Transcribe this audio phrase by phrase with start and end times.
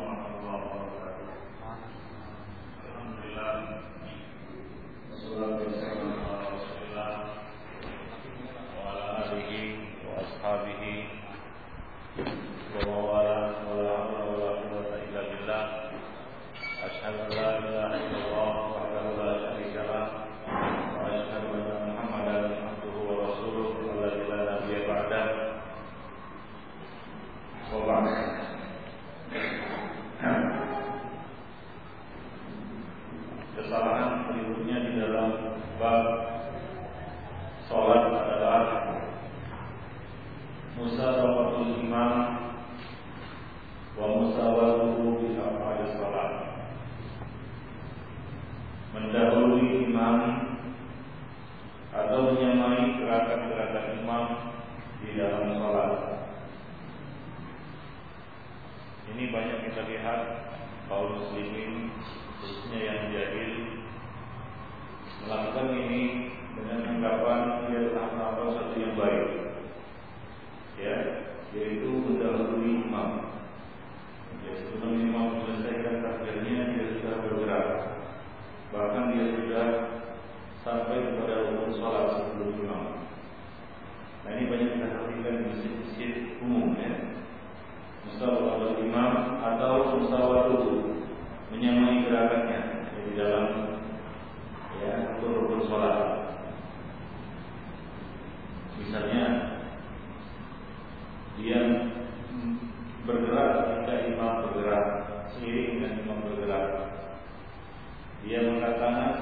[0.00, 1.03] الله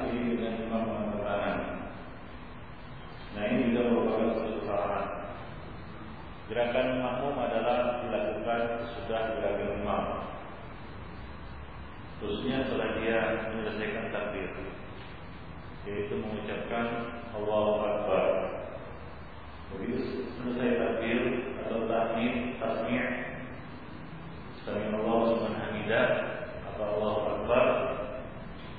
[0.00, 1.58] diri dengan imam penerbangan.
[3.32, 5.06] Nah ini juga merupakan suatu kesalahan.
[6.52, 10.04] Gerakan makmum adalah dilakukan sesudah gerakan imam.
[12.20, 13.18] Khususnya setelah dia
[13.50, 14.50] menyelesaikan takbir,
[15.88, 16.86] yaitu mengucapkan
[17.34, 18.26] Allahu Akbar.
[19.72, 21.20] Begitu selesai takbir
[21.66, 23.32] atau tahmid, tasmi'
[24.62, 26.02] Sami Allah Subhanahu wa Ta'ala
[26.70, 27.20] atau Allahu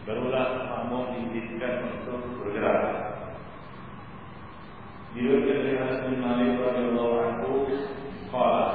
[0.04, 2.80] Barulah makmum diizinkan untuk bergerak.
[5.16, 7.52] Diriwayatkan oleh Anas bin Malik radhiyallahu anhu,
[8.28, 8.68] qala: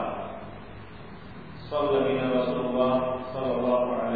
[1.69, 2.93] "Shallallahu Rasulullah
[3.29, 4.08] sallallahu alaihi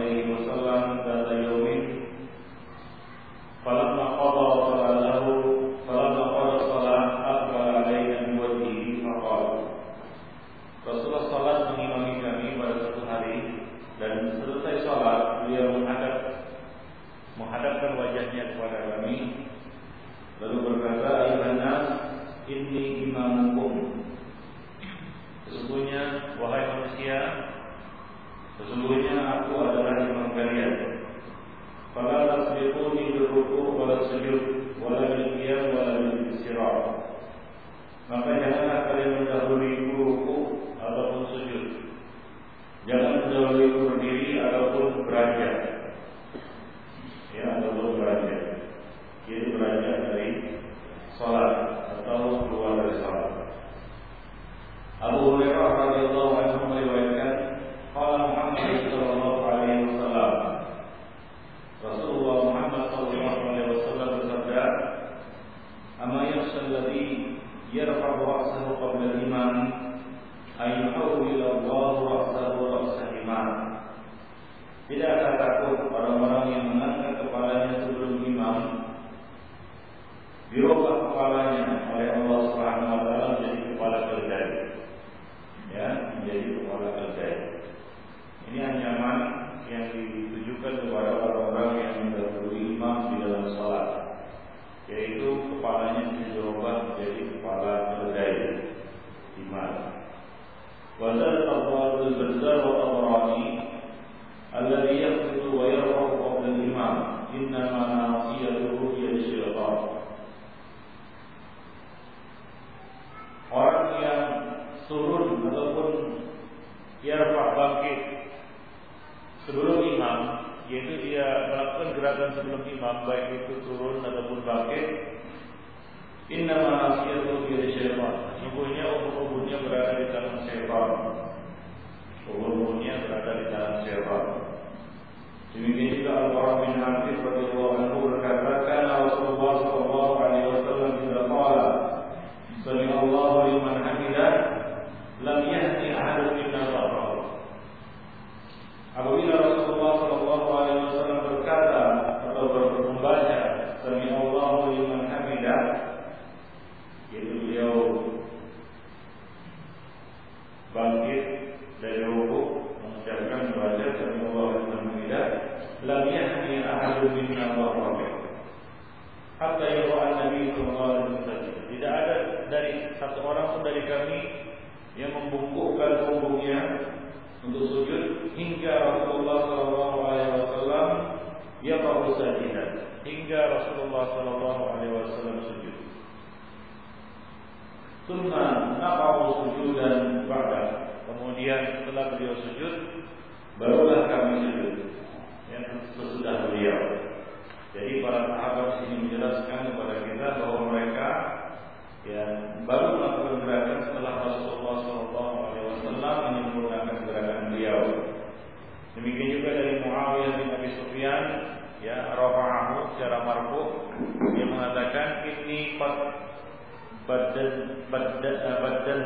[217.22, 219.00] badan badan badan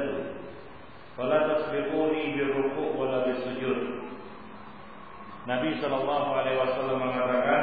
[1.17, 4.09] fala tasbiquni birruku' wala bisujud.
[5.47, 7.63] Nabi Shallallahu alaihi wasallam mengatakan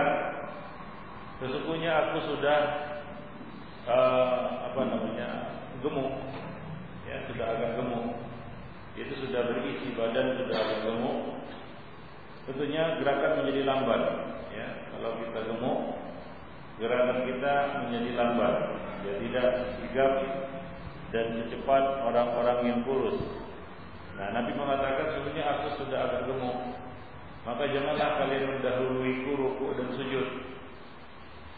[1.42, 2.60] sesungguhnya aku sudah
[3.90, 5.30] uh, apa namanya
[5.82, 6.14] gemuk.
[7.10, 8.16] Ya sudah agak gemuk.
[8.94, 11.20] Itu sudah berisi badan sudah agak gemuk.
[12.48, 14.02] Tentunya gerakan menjadi lambat.
[14.54, 15.80] Ya kalau kita gemuk
[16.80, 17.54] gerakan kita
[17.86, 18.56] menjadi lambat.
[19.04, 19.48] Ya tidak
[19.94, 20.14] sigap
[21.14, 23.22] dan secepat orang-orang yang kurus.
[24.18, 26.82] Nah Nabi mengatakan sesungguhnya aku sudah agak gemuk
[27.46, 30.28] maka janganlah kalian mendahului ruku dan sujud.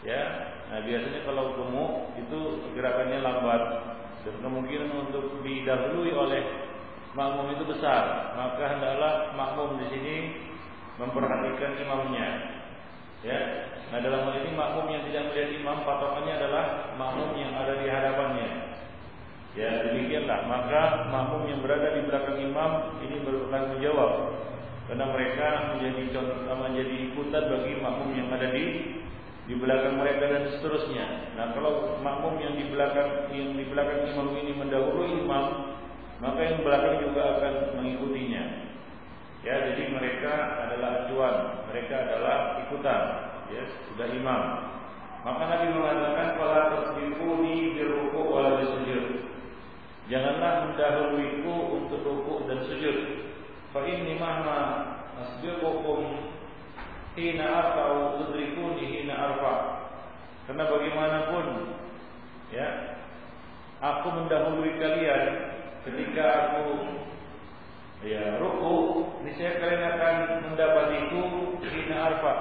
[0.04, 3.62] Ya nah biasanya kalau gemuk itu gerakannya lambat.
[4.28, 6.42] Dan kemungkinan untuk didahului oleh
[7.16, 8.36] makmum itu besar.
[8.36, 10.14] Maka hendaklah makmum di sini
[11.00, 12.55] memperhatikan imamnya
[13.26, 13.40] ya
[13.90, 16.64] nah dalam hal ini makmum yang tidak melihat imam patokannya adalah
[16.94, 18.48] makmum yang ada di hadapannya
[19.58, 22.70] ya demikianlah maka makmum yang berada di belakang imam
[23.02, 24.12] ini bertanggung jawab
[24.86, 28.64] karena mereka menjadi contoh menjadi ikutan bagi makmum yang ada di
[29.46, 31.06] di belakang mereka dan seterusnya.
[31.38, 35.46] Nah, kalau makmum yang di belakang yang di belakang imam ini mendahului imam,
[36.18, 38.65] maka yang belakang juga akan mengikutinya.
[39.46, 43.02] Ya, jadi mereka adalah acuan, mereka adalah ikutan,
[43.46, 44.42] ya, sudah imam.
[45.22, 49.22] Maka Nabi mengatakan fala tasbiquni birruku wala bisujud.
[50.10, 53.26] Janganlah mendahuluiku untuk ruku dan sujud.
[53.70, 54.58] Fa inni mahma
[55.18, 56.30] asbiqukum
[57.14, 59.54] hina arfa'u tudrikuni hina arfa.
[60.46, 61.46] Karena bagaimanapun
[62.50, 62.98] ya,
[63.82, 65.22] aku mendahului kalian
[65.86, 66.66] ketika aku
[68.04, 68.74] ya ruku,
[69.24, 70.16] niscaya kalian akan
[70.50, 71.22] mendapatiku
[71.64, 72.34] hina arfa.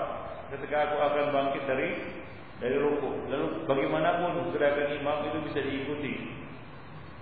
[0.51, 1.87] Ketika aku akan bangkit dari
[2.59, 3.27] dari ruku.
[3.27, 6.13] Lalu bagaimanapun gerakan imam itu bisa diikuti.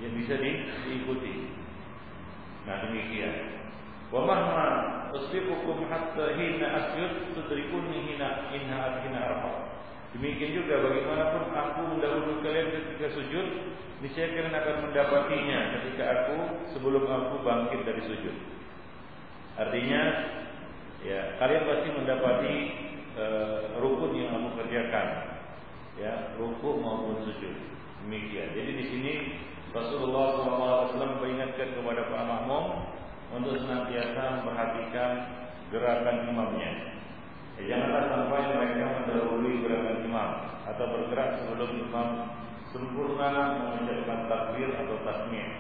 [0.02, 0.52] Yang bisa di,
[0.90, 1.34] diikuti.
[2.66, 3.64] Nah demikian.
[4.14, 4.68] Wa mahma
[5.14, 8.83] usbiqukum hatta hina asjud tudrikuni hina inha.
[10.14, 13.48] Demikian juga bagaimanapun aku mendahului kalian ketika sujud,
[14.06, 16.38] niscaya kalian akan mendapatinya ketika aku
[16.78, 18.36] sebelum aku bangkit dari sujud.
[19.58, 20.02] Artinya
[21.02, 22.56] ya kalian pasti mendapati
[23.18, 25.34] uh, rukun yang aku kerjakan.
[25.98, 27.54] Ya, rukun maupun sujud.
[28.06, 28.54] Demikian.
[28.54, 29.14] Jadi di sini
[29.74, 32.66] Rasulullah SAW memperingatkan kepada Pak Makmum
[33.34, 35.12] untuk senantiasa memperhatikan
[35.74, 36.93] gerakan imamnya.
[37.64, 40.30] Janganlah sampai mereka mendahului gerakan imam
[40.68, 42.08] atau bergerak sebelum imam
[42.76, 45.52] sempurna mengucapkan takbir atau tasmiyah.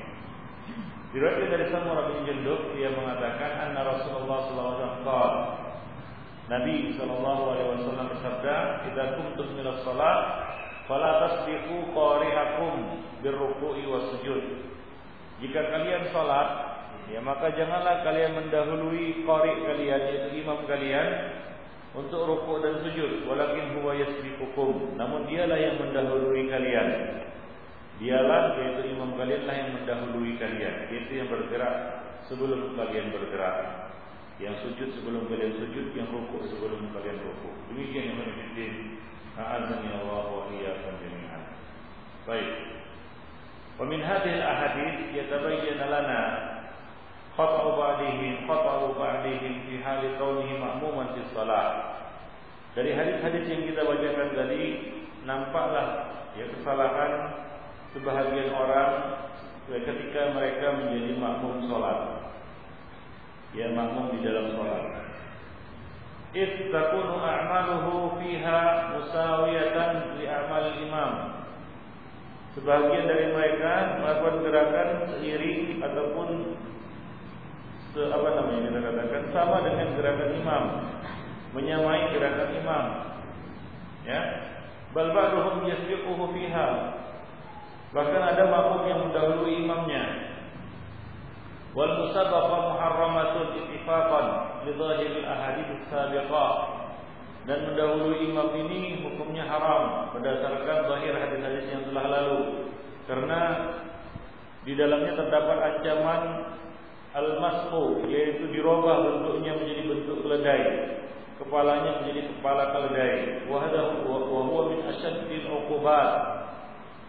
[1.13, 5.41] Diriwayatkan dari Samurah bin Jundub dia mengatakan anna Rasulullah SAW qala
[6.49, 8.55] Nabi sallallahu alaihi wasallam bersabda,
[8.91, 10.17] "Idza kuntum ila shalah
[10.89, 12.73] fala tasbiqu qari'akum
[13.23, 14.73] birruku'i was sujud."
[15.39, 16.73] Jika kalian salat
[17.11, 21.35] Ya maka janganlah kalian mendahului qari kalian yaitu imam kalian
[21.93, 24.97] untuk rukuk dan sujud walakin huwa yasbiqukum.
[24.97, 26.89] Namun dialah yang mendahului kalian.
[28.01, 30.89] Dialah yaitu imam kalian lah yang mendahului kalian.
[30.89, 31.73] Yaitu yang bergerak
[32.25, 33.57] sebelum kalian bergerak.
[34.41, 37.53] Yang sujud sebelum kalian sujud yang rukuk sebelum kalian rukuk.
[37.69, 38.65] Demikian yang menjadi
[39.37, 41.41] a'azani Allah wa iyyakum jami'an.
[42.25, 42.49] Baik.
[43.77, 46.21] Wa min hadhihi al-ahadith yatabayyana lana
[47.33, 51.73] khata'u ba'dihim khata'u ba'dihim fi hali kaunihi ma'muman fi salat.
[52.73, 54.63] Dari hadis-hadis yang kita bacakan tadi
[55.25, 55.87] nampaklah
[56.33, 57.11] ya kesalahan
[57.93, 58.91] sebahagian orang
[59.69, 61.99] ketika mereka menjadi makmum salat.
[63.53, 64.85] Ya makmum di dalam salat.
[66.73, 68.61] Takunu a'maluhu fiha
[68.97, 71.11] musawiyatan li a'mal imam.
[72.57, 76.57] Sebahagian dari mereka melakukan gerakan seiring ataupun
[77.93, 80.63] se apa namanya kita katakan sama dengan gerakan imam,
[81.53, 82.85] menyamai gerakan imam.
[84.03, 84.21] Ya.
[84.97, 86.67] Bal ba'dhum yasbiquhu fiha.
[87.93, 90.03] Bahkan ada makmum yang mendahului imamnya.
[91.77, 94.25] Wal musabaqah muharramatun ittifaqan
[94.65, 96.53] li dhahiril ahadits sabiqah.
[97.45, 102.71] Dan mendahului imam ini hukumnya haram berdasarkan zahir hadis-hadis yang telah lalu.
[103.05, 103.39] Karena
[104.63, 106.21] di dalamnya terdapat ancaman
[107.13, 110.63] al-masfu yaitu dirubah bentuknya menjadi bentuk keledai.
[111.37, 113.45] Kepalanya menjadi kepala keledai.
[113.49, 116.09] Wa huwa min asyaddil uqubat.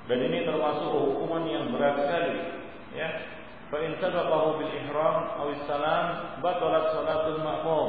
[0.04, 2.36] Dan ini termasuk hukuman yang berat sekali
[2.92, 3.08] ya.
[3.72, 6.06] Fa in sabaqahu bil ihram aw salam
[6.44, 7.88] batalat salatul ma'mum.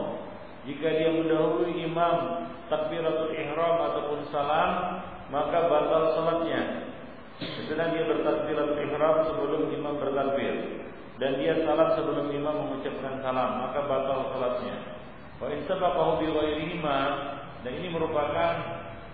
[0.63, 6.87] Jika dia mendahului imam takbiratul ihram ataupun salam maka batal salatnya.
[7.67, 10.84] Sedang dia bertakbiratul ihram sebelum imam bertakbir
[11.15, 14.99] dan dia salam sebelum imam mengucapkan salam maka batal salatnya.
[15.39, 16.97] Wa in sabaqahu bi ghairihima
[17.63, 18.53] dan ini merupakan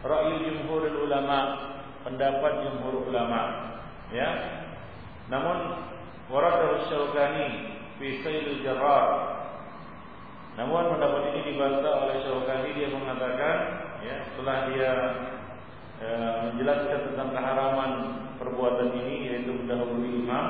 [0.02, 1.40] ra'yu jumhur ulama
[2.02, 3.42] pendapat jumhur ulama
[4.10, 4.30] ya.
[5.30, 5.88] Namun
[6.32, 7.48] warad Syaukani
[8.02, 9.32] fi Sayyidul Jarrar
[10.60, 13.58] namun pendapat ini dibantah oleh Syaukani dia mengatakan
[14.04, 14.92] ya setelah dia
[16.04, 16.10] e,
[16.50, 17.92] menjelaskan tentang keharaman
[18.36, 20.46] perbuatan ini yaitu mendahului imam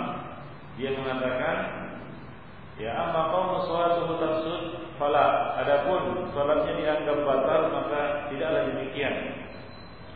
[0.82, 1.58] dia mengatakan
[2.82, 4.62] ya amma qaumu salatuhu tafsud
[4.98, 9.46] fala adapun salatnya dianggap batal maka tidaklah demikian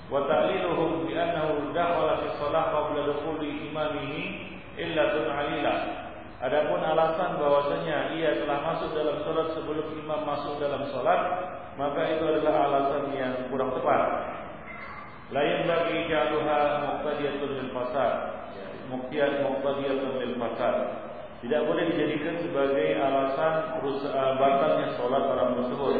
[0.09, 4.21] wa ta'liluhum bi annahu dakhala fi shalah qabla dukhuli imamihi
[4.81, 5.75] illa alila
[6.35, 11.21] Adapun alasan bahwasanya ia telah masuk dalam salat sebelum imam masuk dalam salat,
[11.79, 14.01] maka itu adalah alasan yang kurang tepat.
[15.31, 18.13] Lain bagi jaluha muqtadiyatun fasad.
[18.95, 20.75] Muqtiyat muqtadiyatun lil fasad.
[21.43, 25.95] Tidak boleh dijadikan sebagai alasan uh, batalnya sholat orang tersebut.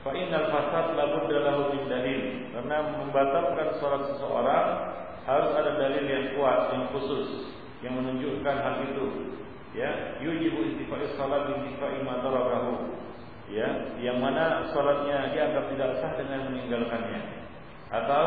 [0.00, 2.20] Fa innal fasad la budda lahu min dalil.
[2.56, 4.66] Karena membatalkan sholat seseorang
[5.28, 7.52] harus ada dalil yang kuat, yang khusus
[7.84, 9.36] yang menunjukkan hal itu.
[9.76, 12.24] Ya, yujibu intifai salat intifai ma.
[13.52, 13.68] Ya,
[14.00, 17.43] yang mana salatnya dianggap tidak sah dengan meninggalkannya
[17.90, 18.26] atau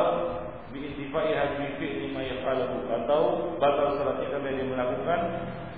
[0.70, 3.22] biintifai hadmi fi'li ma yaf'aluhu atau
[3.58, 5.22] batal salatnya karena dia melakukan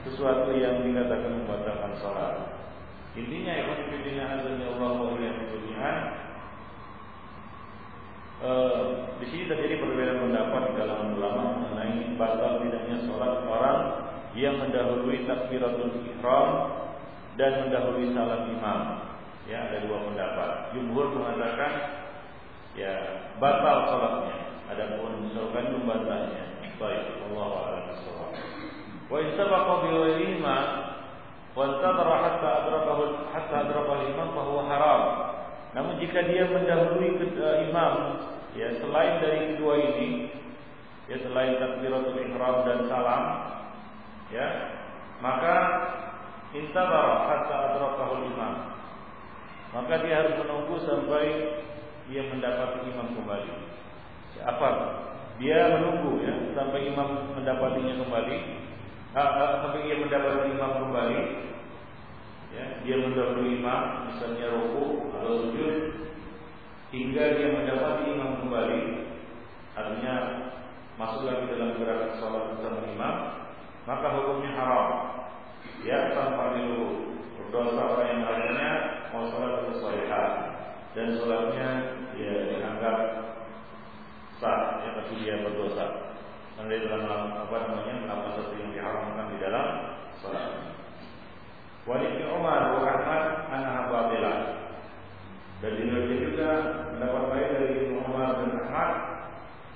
[0.08, 2.36] sesuatu yang dikatakan membatalkan salat.
[3.18, 5.92] Intinya ya fillah azza Allah wa jalla
[8.40, 8.84] eh,
[9.20, 13.80] di sini terjadi perbedaan pendapat di kalangan ulama mengenai batal tidaknya sholat orang
[14.38, 16.50] yang mendahului takbiratul ihram
[17.36, 18.82] dan mendahului salat imam.
[19.50, 20.78] Ya, ada dua pendapat.
[20.78, 21.99] Jumhur mengatakan
[22.78, 22.94] ya
[23.38, 24.38] batal salatnya.
[24.70, 26.62] Adapun misalkan membantahnya.
[26.78, 28.32] Baik, Allah a'lam bishawab.
[29.10, 30.58] Wa in sabaqa bi ghairihima
[31.58, 35.02] wa intadara hatta adrakahu hatta adrakahu imam fa huwa haram.
[35.74, 37.94] Namun jika dia mendahului uh, imam
[38.58, 40.10] ya selain dari kedua ini
[41.10, 43.24] ya selain takbiratul ihram dan salam
[44.30, 44.48] ya
[45.22, 45.58] maka
[46.54, 48.54] intadara hatta adrakahu imam
[49.70, 51.26] maka dia harus menunggu sampai
[52.10, 53.52] ia mendapati imam kembali.
[54.42, 54.70] Apa?
[55.40, 58.38] Dia menunggu ya sampai imam mendapatinya kembali.
[59.14, 61.20] Ah, ah, sampai ia mendapati imam kembali.
[62.50, 65.76] Ya, dia mendahului imam, misalnya ruku atau sujud,
[66.90, 68.82] hingga dia mendapati imam kembali.
[69.78, 70.16] Artinya
[70.98, 73.16] masuk lagi dalam gerakan sholat bersama imam,
[73.86, 74.90] maka hukumnya haram.
[75.86, 78.72] Ya, tanpa dulu berdosa orang yang lainnya
[79.14, 79.70] mau sholat
[80.10, 80.28] hal
[80.98, 81.70] dan sholatnya
[82.18, 82.98] ya dianggap
[84.40, 86.16] sah ya tapi dia berdosa
[86.60, 89.68] karena dia dalam apa namanya melakukan sesuatu yang diharamkan di dalam
[90.20, 90.48] sholat.
[91.88, 93.80] Walid bin Umar wa Ahmad anha.
[95.60, 96.50] Dan diriwayatkan juga
[96.96, 98.92] mendapat baik dari Umar dan Ahmad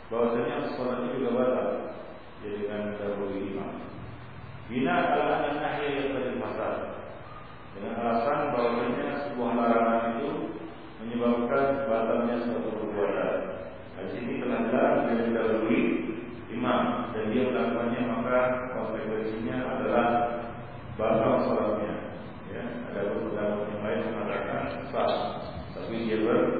[0.08, 1.68] bahwasanya sholat itu juga batal
[2.40, 3.72] ya dengan mendahului imam.
[4.72, 6.76] Bina adalah anak yang tadi fasad
[7.76, 10.53] dengan alasan bahwasanya sebuah larangan itu
[11.24, 13.34] menyebabkan batalnya suatu perbuatan.
[14.04, 15.80] Di sini jelas dia
[16.52, 16.82] imam
[17.16, 18.40] dan dia melakukannya maka
[18.76, 20.08] konsekuensinya adalah
[21.00, 21.94] batal sholatnya.
[22.52, 25.12] Ya, ada beberapa yang lain mengatakan sah,
[25.72, 26.53] tapi dia ber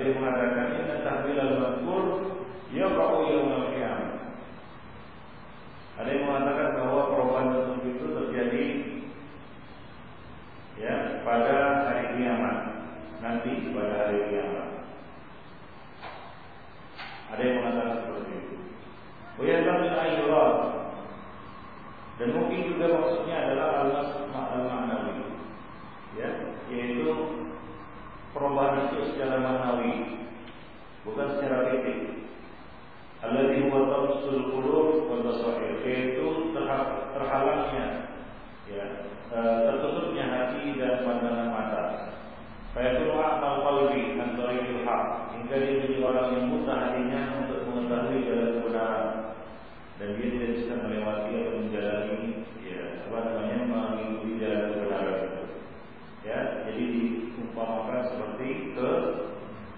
[0.00, 2.04] beliau mengatakan inna tahwilal mazkur
[2.72, 3.49] yaqa'u yawm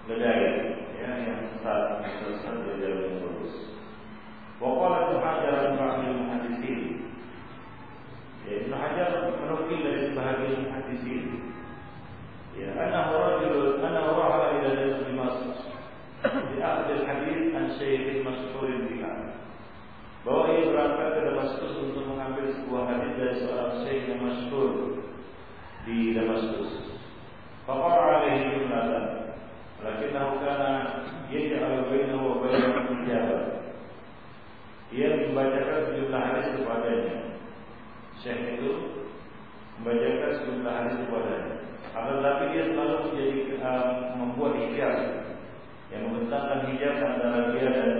[0.07, 0.42] the day.
[38.23, 38.71] Syekh itu
[39.75, 41.35] membacakan sejumlah hadis kepada
[41.91, 44.95] Akan tetapi dia selalu menjadi uh, membuat hijab
[45.91, 47.91] yang membentangkan hijab antara dia dan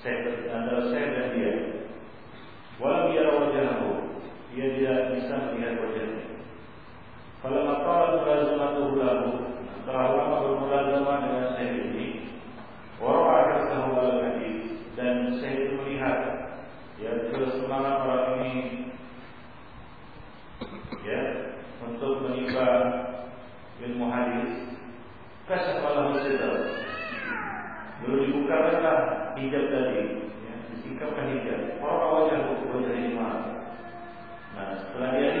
[0.00, 1.52] Syekh antara Syekh dan dia.
[2.80, 3.90] Walau dia wajahku,
[4.56, 6.26] dia tidak bisa melihat wajahnya.
[7.44, 9.14] Kalau makar berazmatullah,
[9.86, 11.71] terlalu lama bermulazamah dengan Syekh.
[28.52, 29.96] Singkapkanlah hijab tadi
[30.44, 31.80] ya, Disingkapkan hijab.
[31.80, 33.28] Orang wajah wajah lima
[34.52, 35.31] Nah setelah dia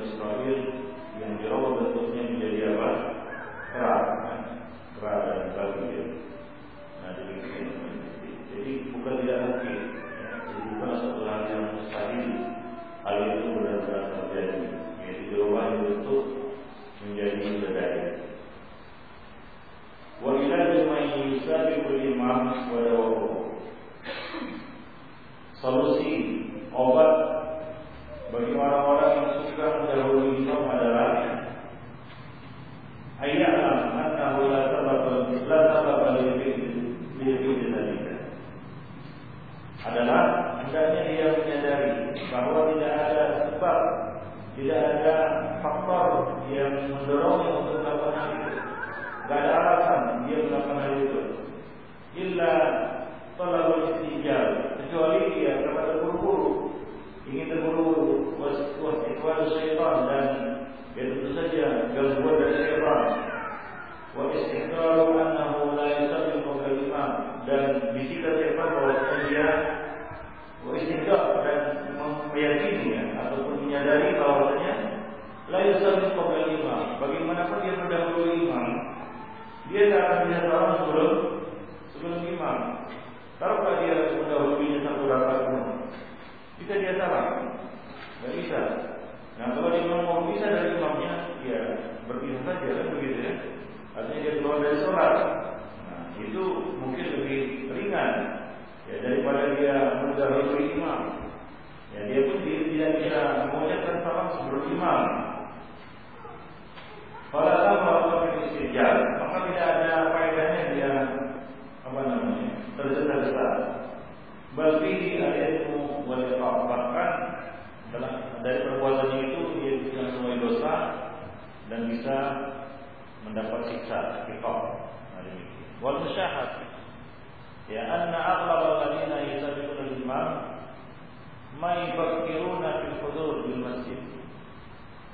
[0.00, 0.60] Seperti Bani Israel
[1.20, 2.90] yang dirawat bentuknya menjadi apa?
[3.68, 4.40] Kerak kan?
[4.96, 5.99] Kerak dan bagi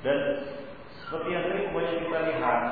[0.04, 0.18] Dan
[1.06, 2.62] seperti yang tadi banyak kita lihat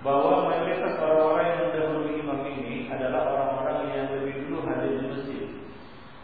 [0.00, 5.44] bahwa mayoritas orang-orang yang mendahului imam ini adalah orang-orang yang lebih dulu hadir di masjid.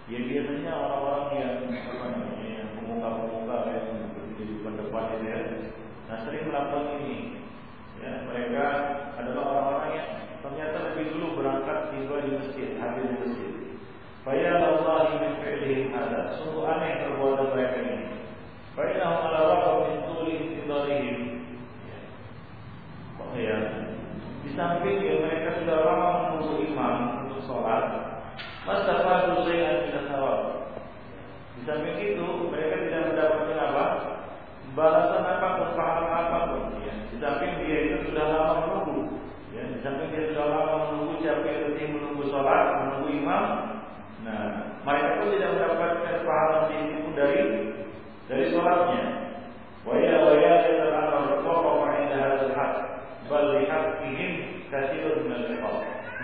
[0.09, 5.41] Yang biasanya orang-orang yang apa namanya yang pemuka-pemuka yang berdiri di depan depan itu ya.
[6.09, 7.17] Nah sering melakukan ini.
[7.97, 8.65] Ya, mereka
[9.17, 10.09] adalah orang-orang yang
[10.45, 13.53] ternyata lebih dulu berangkat tiba di masjid, hadir di masjid.
[14.21, 16.37] Faya Allah min fi'lihim ada.
[16.39, 17.96] Sungguh aneh perbuatan mereka ini.
[20.29, 21.19] Intidarihim
[23.37, 23.59] ya
[24.45, 26.65] di samping ya mereka sudah lama menunggu.
[26.69, 27.85] Imam untuk sholat
[31.57, 33.85] di samping itu mereka tidak mendapatkan apa
[34.77, 39.25] balasan apa pun pahala apa pun ya di samping dia itu sudah lama menunggu
[39.57, 41.15] ya di samping dia sudah lama menunggu
[41.93, 43.45] menunggu sholat menunggu imam
[44.25, 47.66] nah mereka pun tidak mendapatkan pahala sedikit pun dari
[48.27, 49.03] dari sholatnya
[49.87, 52.73] waya ya terlalu berkokok indah hadzal hak
[53.31, 54.31] bal lihaqqihim
[54.71, 55.77] katsirun min al-iqab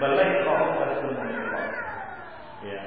[0.03, 1.67] bal lahqahum katsirun min al
[2.63, 2.81] ya.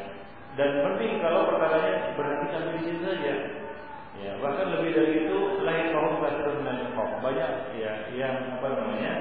[0.55, 3.35] Dan penting kalau perkaranya berhenti sampai di situ saja.
[4.15, 9.13] Ya bahkan lebih dari itu lahqahum katsirun min al banyak ya yang apa namanya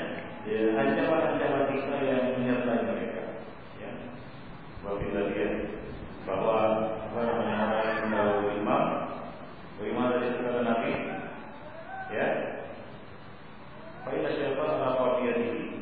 [0.46, 3.22] ya ancaman-ancaman siksa yang menyertai mereka.
[3.78, 3.90] Ya.
[4.86, 5.48] Wabillahi ya
[6.24, 6.56] bahwa
[7.12, 8.84] apa namanya orang yang mendahului imam
[9.76, 10.92] bagaimana dari sekali Nabi
[12.14, 12.28] ya
[14.04, 15.80] Fa'ila syaitan ala qadiyatihi.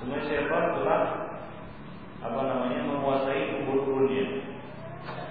[0.00, 1.02] Sebenarnya syaitan telah
[2.24, 4.48] apa namanya menguasai kubur-kuburnya.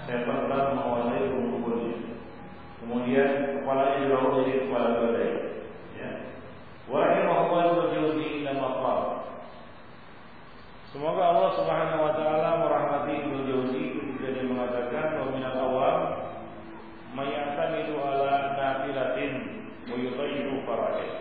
[0.06, 1.98] Syaitan telah menguasai kubur-kuburnya.
[2.86, 5.32] Kemudian kepalanya dibawa jadi kepala badai.
[5.98, 6.10] Ya.
[6.86, 9.00] Wa rahimahullah berjuzi ila maqam.
[10.94, 15.98] Semoga Allah Subhanahu wa taala merahmati Ibnu Jauzi ketika dia mengatakan wa minal awam
[17.14, 19.59] may ya'tamidu ala nafilatin
[19.90, 21.12] wa yutayyiru fara'id.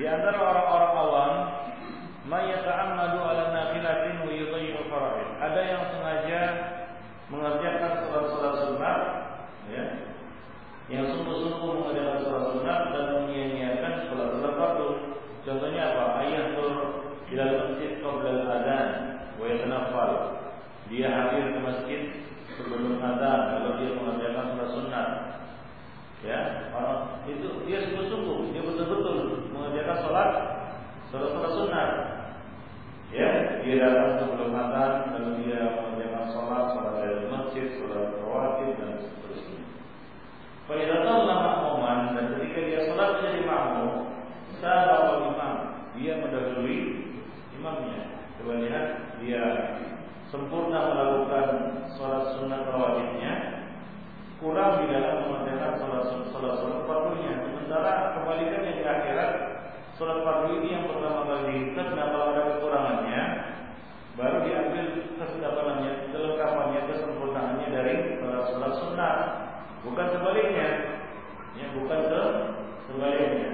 [0.00, 1.32] Di antara orang-orang awam,
[2.24, 5.28] mayata'ammadu ala nafilatin wa yudayyi'u fara'id.
[5.44, 6.40] Ada yang sengaja
[7.28, 8.98] mengerjakan salat-salat sunat,
[9.68, 9.84] ya.
[10.88, 14.88] Yang sungguh-sungguh mengerjakan salat sunat dan menyia-nyiakan salat-salat fardu.
[15.44, 16.04] Contohnya apa?
[16.24, 16.72] Ayat tur
[17.36, 18.88] ila masjid qabla al-adzan
[19.36, 20.12] wa yatanaffal.
[20.88, 22.00] Dia hadir ke masjid
[22.56, 25.08] sebelum azan kalau dia mengerjakan sholat sunnah.
[26.20, 30.30] Ya, orang itu dia sungguh-sungguh, dia betul-betul mengerjakan sholat
[31.08, 31.88] sholat sholat sunnah.
[33.08, 39.00] Ya, dia datang sebelum azan lalu dia mengerjakan sholat sholat dari masjid, sholat rawatib dan
[39.00, 39.64] seterusnya.
[40.68, 43.90] Pada datang makmuman dan ketika dia sholat menjadi makmum,
[44.60, 45.54] sahabat imam,
[45.96, 46.80] dia mendahului
[47.56, 48.00] imamnya.
[48.36, 48.86] Coba lihat
[49.24, 49.44] dia
[50.28, 51.46] sempurna melakukan
[51.96, 53.32] sholat sunnah rawatibnya,
[54.38, 57.42] kurang di dalam mengerjakan sholat sholat sholat fardunya.
[57.42, 59.32] Sementara kebalikannya di akhirat,
[59.98, 63.22] sholat fardu ini yang pertama kali dihitung, nah kalau ada kekurangannya,
[64.16, 64.86] baru diambil
[65.20, 69.14] kesedapannya, kelengkapannya, kesempurnaannya dari sholat sholat sunnah,
[70.30, 70.70] bukan sebaliknya.
[71.58, 72.22] Ya, bukan ke
[72.86, 73.50] sebaliknya.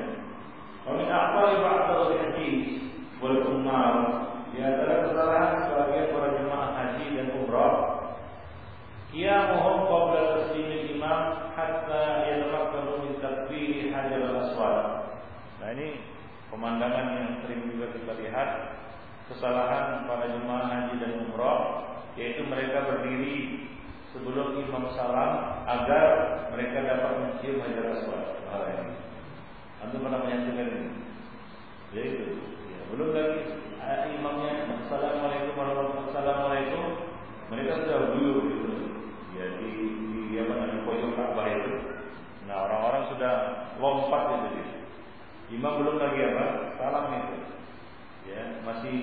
[0.84, 2.78] Kami akhbar ba'da hadis
[3.18, 3.94] wal umar
[4.54, 7.74] di antara kesalahan sebagian para jemaah haji dan umrah
[9.10, 11.20] qiyamuhum qabla taslimil imam
[11.58, 14.78] hatta yatamakkanu min takbir hajar al-aswad.
[15.58, 16.06] Nah ini
[16.54, 18.50] pemandangan yang sering juga kita lihat
[19.32, 21.60] kesalahan para jemaah haji dan umrah
[22.14, 23.66] yaitu mereka berdiri
[24.16, 26.06] sebelum imam salam agar
[26.48, 28.24] mereka dapat mencium hajar aswad.
[29.84, 30.88] Antum pernah menyaksikan ini?
[31.92, 32.26] Ya itu.
[32.72, 33.44] Ya, belum lagi
[34.16, 36.84] imamnya Assalamualaikum warahmatullahi wabarakatuh.
[37.52, 38.70] Mereka sudah dulu gitu.
[39.36, 39.70] Ya di,
[40.32, 41.72] di apa namanya pojok Ka'bah itu.
[42.48, 43.34] Nah orang-orang sudah
[43.78, 44.48] lompat itu.
[44.50, 44.74] Gitu.
[45.60, 46.46] Imam belum lagi apa?
[46.80, 47.36] Salam itu.
[48.26, 48.94] Ya masih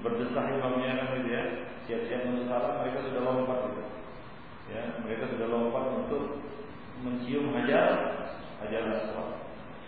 [0.00, 1.42] berdesah imamnya kan gitu ya.
[1.84, 3.82] Siap-siap untuk salam mereka sudah lompat gitu.
[4.70, 6.40] Ya mereka sudah lompat untuk
[7.04, 7.90] mencium hajar
[8.64, 9.28] hajar aswad.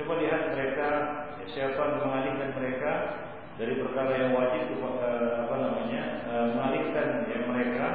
[0.01, 0.88] Coba lihat mereka
[1.40, 2.92] ya, siapa mengalihkan mereka
[3.60, 5.10] dari perkara yang wajib kepada
[5.44, 7.86] apa namanya e, mengalihkan ya mereka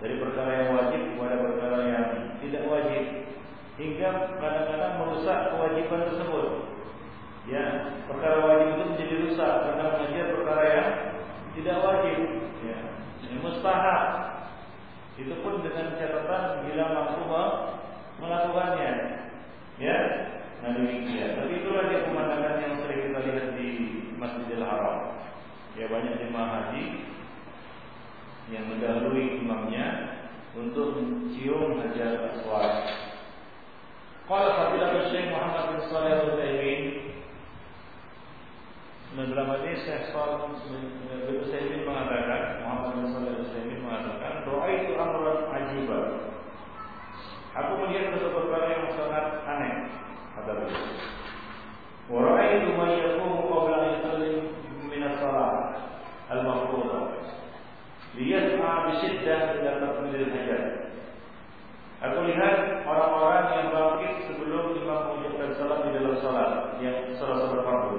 [0.00, 2.06] dari perkara yang wajib kepada perkara yang
[2.40, 3.02] tidak wajib
[3.76, 4.08] hingga
[4.40, 6.46] kadang-kadang merusak kewajiban tersebut.
[7.50, 7.64] Ya,
[8.06, 10.88] perkara wajib itu menjadi rusak karena mengajar perkara yang
[11.58, 12.18] tidak wajib.
[12.62, 12.78] Ya,
[13.26, 14.04] ini mustahab.
[15.18, 17.22] Itu pun dengan catatan bila mampu
[18.22, 18.92] melakukannya.
[19.82, 19.98] Ya,
[20.62, 21.42] Nah demikian.
[21.42, 22.71] Tapi itulah dia pemandangan yang
[24.22, 25.18] Masjidil Haram.
[25.74, 26.84] Ya banyak jemaah haji
[28.54, 29.86] yang mendahului imamnya
[30.54, 32.74] untuk mencium hajar aswad.
[34.28, 36.82] Qala Fadilah Syekh Muhammad bin Shalih Al-Utsaimin
[39.12, 40.52] dalam hadis Syekh Shalih
[41.26, 46.04] bin Utsaimin mengatakan Muhammad bin Shalih Al-Utsaimin mengatakan doa itu amran ajibah.
[47.52, 49.74] Aku melihat sesuatu perkara yang sangat aneh
[50.32, 50.88] kata beliau.
[52.08, 53.92] Wa ra'aytu man yaqumu qabla an
[56.32, 57.04] al-mafruḍah
[58.16, 60.62] liyas'a bi shiddah ila takbir al-hajar.
[62.02, 66.50] Aku lihat orang-orang yang bangkit sebelum imam mengucapkan salat di dalam salat
[66.82, 67.98] yang salat-salat fardu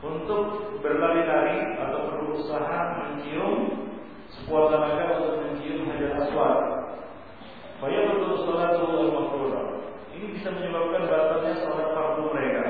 [0.00, 0.44] untuk
[0.84, 3.88] berlari-lari atau berusaha mencium
[4.28, 6.58] sekuat tenaga untuk mencium hajar aswad.
[7.80, 9.66] Faya betul salatu al-mafruḍah.
[10.12, 12.64] Ini bisa menyebabkan batalnya sholat fardu mereka.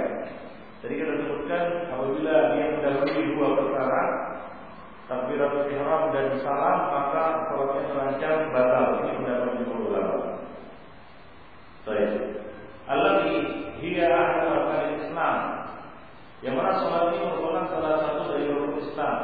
[0.81, 1.65] Jadi kita sebutkan
[3.41, 4.03] dua perkara
[5.09, 8.85] takbiratul ihram dan salam maka sholatnya terancam batal.
[9.01, 10.17] Ini pendapat jumhur ulama.
[11.89, 12.13] Baik.
[12.85, 13.33] Allati
[13.81, 15.37] hiya ahad arkan Islam.
[16.45, 19.17] Yang mana sholat ini merupakan salah satu dari rukun Islam.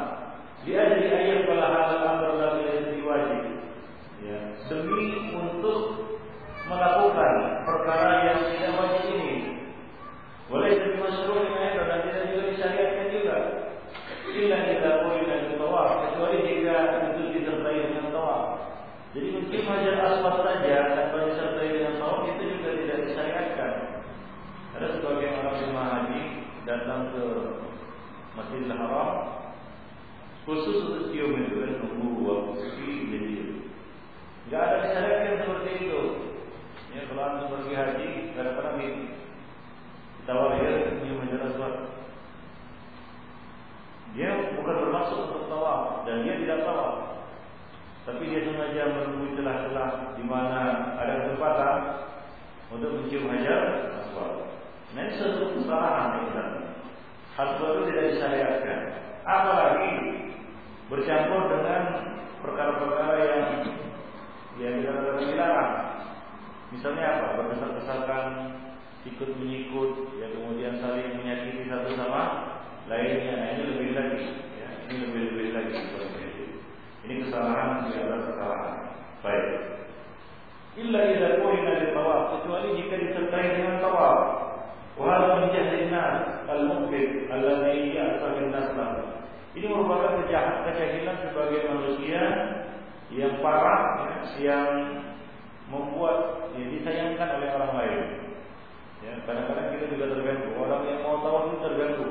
[0.65, 3.41] Jadi ayat pada hal amr lagi wajib.
[4.25, 5.79] Ya, demi untuk
[6.65, 9.35] melakukan perkara yang tidak wajib ini.
[10.49, 10.73] Boleh
[26.67, 27.23] datang ke
[28.35, 29.11] Masjidil Haram
[30.43, 33.35] khusus untuk cium itu dan nunggu waktu sepi jadi.
[34.47, 36.01] Tidak ada disyariatkan seperti itu.
[36.95, 38.87] Ya, kalau anda pergi haji, kadang-kadang di
[40.23, 40.71] ditawari ya,
[41.03, 41.75] ini menjelaskan aswad.
[44.15, 46.95] Dia bukan bermaksud untuk tawaf dan dia tidak tawaf.
[48.07, 51.77] Tapi dia sengaja menunggu celah-celah di mana ada kesempatan
[52.71, 54.47] untuk mencium hajar aswad.
[54.95, 56.56] Ini suatu kesalahan ya,
[57.37, 58.79] Hal itu tidak disyariatkan.
[59.21, 59.93] Apalagi
[60.89, 61.81] bercampur dengan
[62.41, 63.45] perkara-perkara yang
[64.57, 65.73] yang dilarang dilarang.
[66.73, 67.27] Misalnya apa?
[67.37, 68.25] Berdesak-desakan,
[69.05, 72.23] ikut menyikut, ya kemudian saling menyakiti satu sama
[72.89, 73.37] lainnya.
[73.37, 74.25] Nah, ini lebih lagi,
[74.57, 74.69] ya.
[74.89, 76.45] ini lebih lebih lagi seperti itu.
[77.05, 78.75] Ini kesalahan di atas kesalahan.
[79.21, 79.47] Baik.
[80.77, 84.19] Illa idza qulna di tawaf kecuali jika disertai dengan tawaf.
[84.97, 85.53] Wa hal
[85.93, 88.93] nas al-mukmin alladhi ya'tamin nasman.
[89.57, 92.21] Ini merupakan kejahilan sebagai manusia
[93.11, 94.69] yang parah ya, yang
[95.71, 98.01] membuat ya, disayangkan oleh orang lain.
[99.01, 100.49] Ya, kadang-kadang kita juga terganggu.
[100.57, 102.07] Orang yang mau tahu itu terganggu.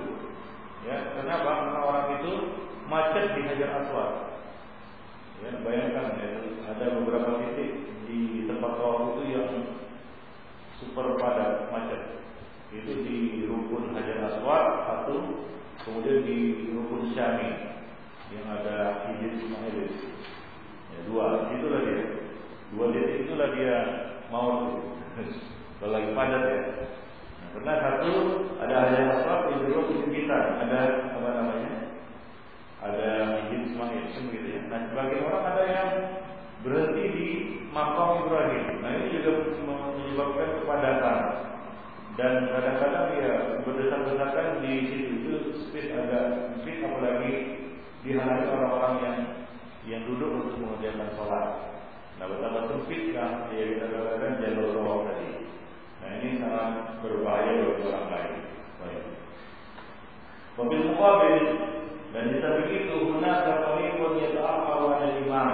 [0.86, 1.50] Ya, kenapa?
[1.50, 2.32] Karena orang itu
[2.86, 4.12] macet di Hajar Aswad.
[5.44, 6.28] Ya, bayangkan ya,
[6.72, 7.70] ada beberapa titik
[8.08, 9.50] di tempat tawaf itu yang
[10.80, 12.15] super padat macet.
[12.76, 15.16] Itu di rukun Hajar Aswad satu,
[15.80, 17.50] kemudian di rukun Syami
[18.34, 19.76] yang ada Hijir Ismail.
[20.92, 22.04] Ya, dua, itulah dia.
[22.74, 23.74] Dua titik itulah dia
[24.28, 24.76] mau
[25.80, 26.60] kalau lagi padat ya.
[27.36, 28.12] Nah, karena satu
[28.60, 30.80] ada Hajar Aswad, yang kedua kita ada
[31.16, 31.72] apa namanya?
[32.84, 33.08] Ada
[33.40, 34.60] Hijir Ismail, gitu ya.
[34.68, 35.90] Nah, sebagian orang ada yang
[36.60, 37.28] berhenti di
[37.72, 38.75] makam Ibrahim.
[42.16, 45.32] Dan kadang-kadang ya berdesak-desakan di situ itu
[45.68, 47.32] space agak sempit apalagi
[48.00, 49.18] dihalangi orang-orang yang
[49.84, 51.46] yang duduk untuk mengerjakan sholat.
[52.16, 55.44] Nah betapa sempit kan ya kita katakan jalur roh tadi.
[56.00, 56.70] Nah ini sangat
[57.04, 58.34] berbahaya bagi orang lain.
[60.56, 61.44] Mobil mukabil
[62.16, 65.50] dan kita begitu hunaka tariqun yata'aqqaw 'ala imam.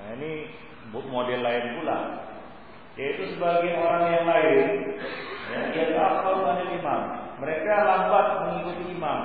[0.00, 0.48] Nah ini
[0.96, 1.98] model lain pula
[2.94, 4.68] yaitu sebagian orang yang lain
[5.50, 7.00] ya, yang akhir pada imam.
[7.42, 9.20] Mereka lambat mengikuti imam.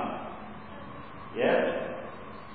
[1.37, 1.53] Ya,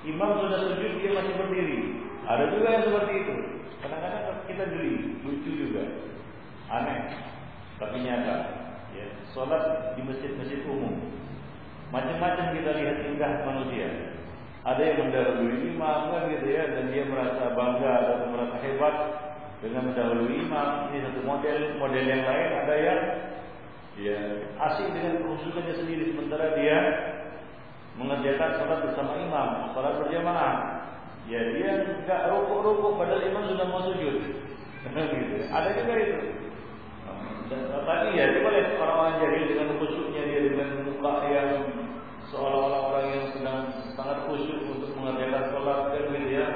[0.02, 1.80] imam sudah sujud dia masih berdiri.
[2.26, 3.34] Ada juga yang seperti itu.
[3.78, 5.84] Kadang-kadang kita jeli, lucu juga,
[6.72, 7.14] aneh,
[7.78, 8.36] tapi nyata.
[8.94, 10.98] Ya, sholat di masjid-masjid umum.
[11.90, 14.16] Macam-macam kita lihat tingkah manusia.
[14.64, 18.96] Ada yang mendahului imam kan gitu ya, dan dia merasa bangga atau merasa hebat
[19.64, 23.00] dengan mendahului imam ini satu model model yang lain ada yang
[23.96, 24.18] ya
[24.68, 26.12] asing dengan kehususannya sendiri.
[26.12, 26.78] Sementara dia
[27.96, 30.54] mengerjakan sholat bersama imam sholat berjamaah.
[31.24, 34.16] Ya dia nggak rukuk-rukuk padahal imam sudah mau sujud.
[34.84, 35.48] Gitu.
[35.48, 36.44] ada juga itu.
[37.48, 41.48] Dan tadi ya coba lihat orang-orang jahil dengan khusyuknya dia dengan muka yang
[42.28, 46.46] seolah-olah orang yang sedang sangat khusyuk untuk mengerjakan sholat kan ya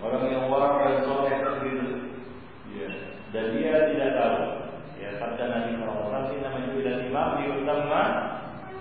[0.00, 2.06] orang yang warak dan sholat kan gitu
[3.36, 4.38] dan dia tidak tahu
[4.96, 8.02] ya sabda Nabi SAW namanya bila imam diutamma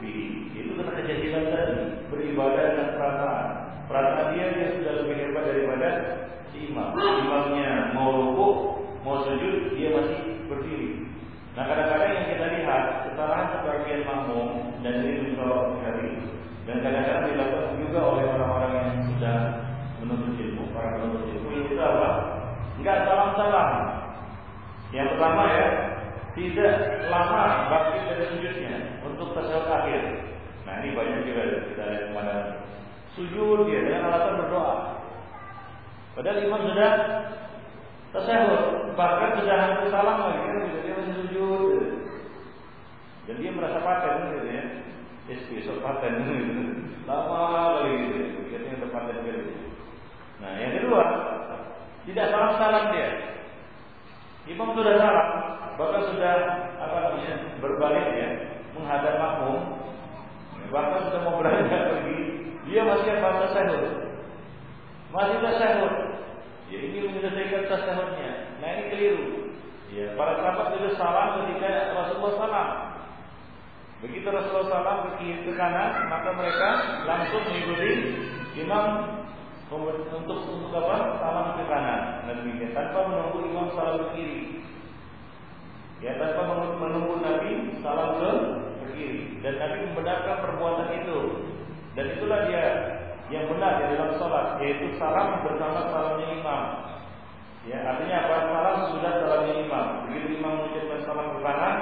[0.03, 0.11] bi.
[0.51, 1.75] Itu kata kejadian tadi
[2.11, 3.47] beribadah dengan perasaan.
[3.87, 5.89] Perasaan dia dia sudah lebih hebat daripada
[6.51, 6.91] si imam.
[6.99, 8.55] Imamnya mau rukuk
[9.07, 10.19] mau sujud dia masih
[10.51, 11.07] berdiri.
[11.55, 14.47] Nah kadang-kadang yang kita lihat kesalahan sebagian makmum
[14.83, 16.11] dan ini mencolok sekali.
[16.67, 19.37] Dan kadang-kadang dilakukan juga oleh orang-orang yang sudah
[20.03, 20.75] menuntut ilmu.
[20.75, 22.09] Para penuntut ilmu itu apa?
[22.75, 23.69] Enggak salam-salam
[24.93, 25.67] yang pertama ya,
[26.35, 30.03] tidak lama bakti dari sujudnya untuk tasawuf akhir.
[30.67, 32.11] Nah ini banyak juga kita lihat
[33.15, 34.75] sujud dia dengan alasan berdoa.
[36.15, 36.91] Padahal imam sudah
[38.11, 38.63] tasawuf,
[38.99, 41.81] bahkan sudah hampir salam lagi kan dia masih sujud.
[43.25, 44.63] Dan dia merasa paten gitu ya.
[45.65, 46.63] Sok paten gitu.
[47.07, 48.19] Lama lagi gitu.
[48.51, 49.41] Katanya terpaten gitu.
[50.43, 51.03] Nah yang kedua,
[52.05, 53.34] tidak salam-salam dia.
[54.45, 55.27] Imam sudah salah,
[55.73, 56.33] bahkan sudah
[56.77, 58.29] apa namanya berbalik ya,
[58.77, 59.81] menghadap makmum,
[60.69, 62.19] bahkan sudah mau beranjak pergi,
[62.69, 63.83] dia masih apa tasahud,
[65.09, 65.93] masih tasahud.
[66.65, 68.57] Ya ini menyelesaikan tasahudnya.
[68.61, 69.25] Nah ini keliru.
[69.93, 72.69] Ya, para sahabat juga salah ketika Rasulullah salam.
[74.01, 76.69] Begitu Rasulullah salam ke ke kanan, maka mereka
[77.05, 77.91] langsung mengikuti
[78.59, 78.85] imam
[79.73, 81.17] untuk untuk apa?
[81.17, 84.39] Salam ke kanan dan demikian tanpa menunggu imam salam ke kiri.
[86.05, 86.45] Ya tanpa
[86.77, 88.31] menunggu Nabi salam ke,
[88.77, 91.19] ke kiri dan Nabi membenarkan perbuatan itu
[91.97, 92.65] dan itulah dia
[93.33, 96.63] yang benar di dalam sholat yaitu salam bersama salamnya imam.
[97.65, 98.37] Ya artinya apa?
[98.45, 99.85] Salam sudah salamnya imam.
[100.05, 101.75] Begitu imam mengucapkan salam ke kanan,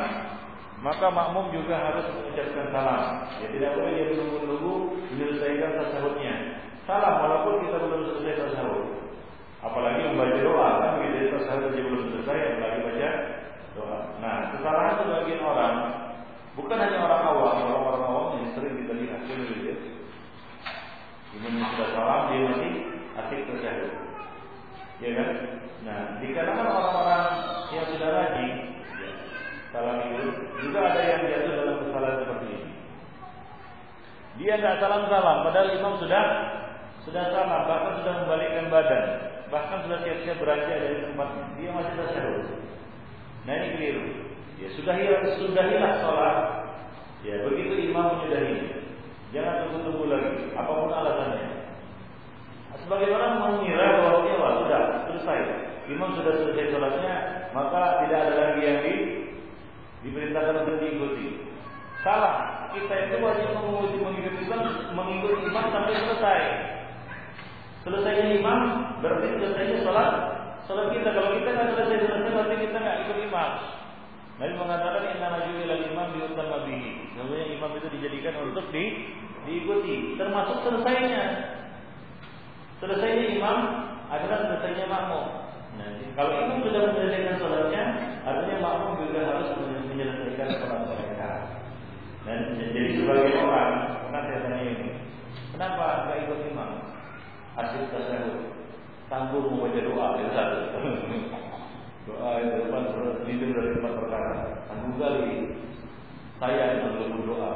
[0.80, 3.02] maka makmum juga harus mengucapkan salam.
[3.44, 4.76] Ya tidak boleh dia menunggu-nunggu
[5.12, 6.36] menyelesaikan tasawufnya.
[6.84, 8.92] Salam walaupun kita belum selesai tasawuf.
[9.64, 13.10] Apalagi membaca doa kan begitu tasawuf saja belum selesai apalagi baca
[13.80, 14.00] doa.
[14.20, 15.76] Nah, kesalahan sebagian orang
[16.60, 19.76] bukan hanya orang awam, orang-orang awam yang sering kita lihat ya.
[21.34, 22.72] Imam sudah salam dia masih
[23.16, 23.94] asik tasawuf.
[25.00, 25.30] Ya kan?
[25.88, 27.24] Nah, dikarenakan orang-orang
[27.72, 28.52] yang sudah rajin
[29.00, 29.10] ya,
[29.72, 30.24] salam itu
[30.68, 32.72] juga ada yang jatuh dalam kesalahan seperti ini.
[34.34, 36.24] Dia tidak salam-salam, padahal imam sudah
[37.04, 39.04] sudah sama, bahkan sudah membalikkan badan,
[39.52, 41.30] bahkan sudah siap-siap beranjak dari tempat
[41.60, 42.44] dia masih tasyahud.
[43.44, 44.04] Nah ini keliru.
[44.64, 46.38] Ya sudah sudah sudahilah sholat.
[47.28, 48.88] Ya begitu imam menyudahi.
[49.36, 51.48] Jangan tunggu-tunggu lagi, apa pun alasannya.
[52.84, 55.40] Sebagai orang mengira bahwa wah, sudah selesai,
[55.88, 57.16] imam sudah selesai sholatnya,
[57.56, 58.94] maka tidak ada lagi yang di,
[60.08, 61.48] diperintahkan untuk diikuti.
[62.04, 64.44] Salah, kita itu wajib mengikuti mengikuti
[64.92, 66.42] mengikuti imam sampai selesai.
[67.84, 68.60] Selesainya imam
[69.04, 70.10] berarti selesainya sholat
[70.64, 71.10] sholat kita.
[71.12, 73.52] Kalau kita nggak selesai selesai berarti kita nggak ikut imam.
[74.34, 76.92] Nabi mengatakan inna maju'ila imam diutama bihi.
[77.14, 79.14] Sebenarnya imam itu dijadikan untuk di,
[79.46, 81.24] diikuti, termasuk selesainya.
[82.82, 83.58] Selesainya imam
[84.10, 85.26] adalah selesainya makmum.
[85.78, 87.84] Nah, kalau imam sudah menyelesaikan sholatnya,
[88.26, 89.48] artinya makmum juga harus
[89.92, 91.32] menyelesaikan sholat mereka.
[92.24, 93.72] Dan jadi sebagai orang,
[94.08, 94.90] pernah saya tanya ini,
[95.54, 96.70] kenapa nggak ikut imam?
[97.54, 98.50] Asyik tasawuf,
[99.14, 100.58] tanggung mau baca doa, itu satu.
[102.04, 102.84] Doa itu depan
[103.30, 104.34] tidur dari tempat perkara.
[104.66, 105.54] Tanggung kali.
[106.42, 107.50] Saya yang belum berdoa.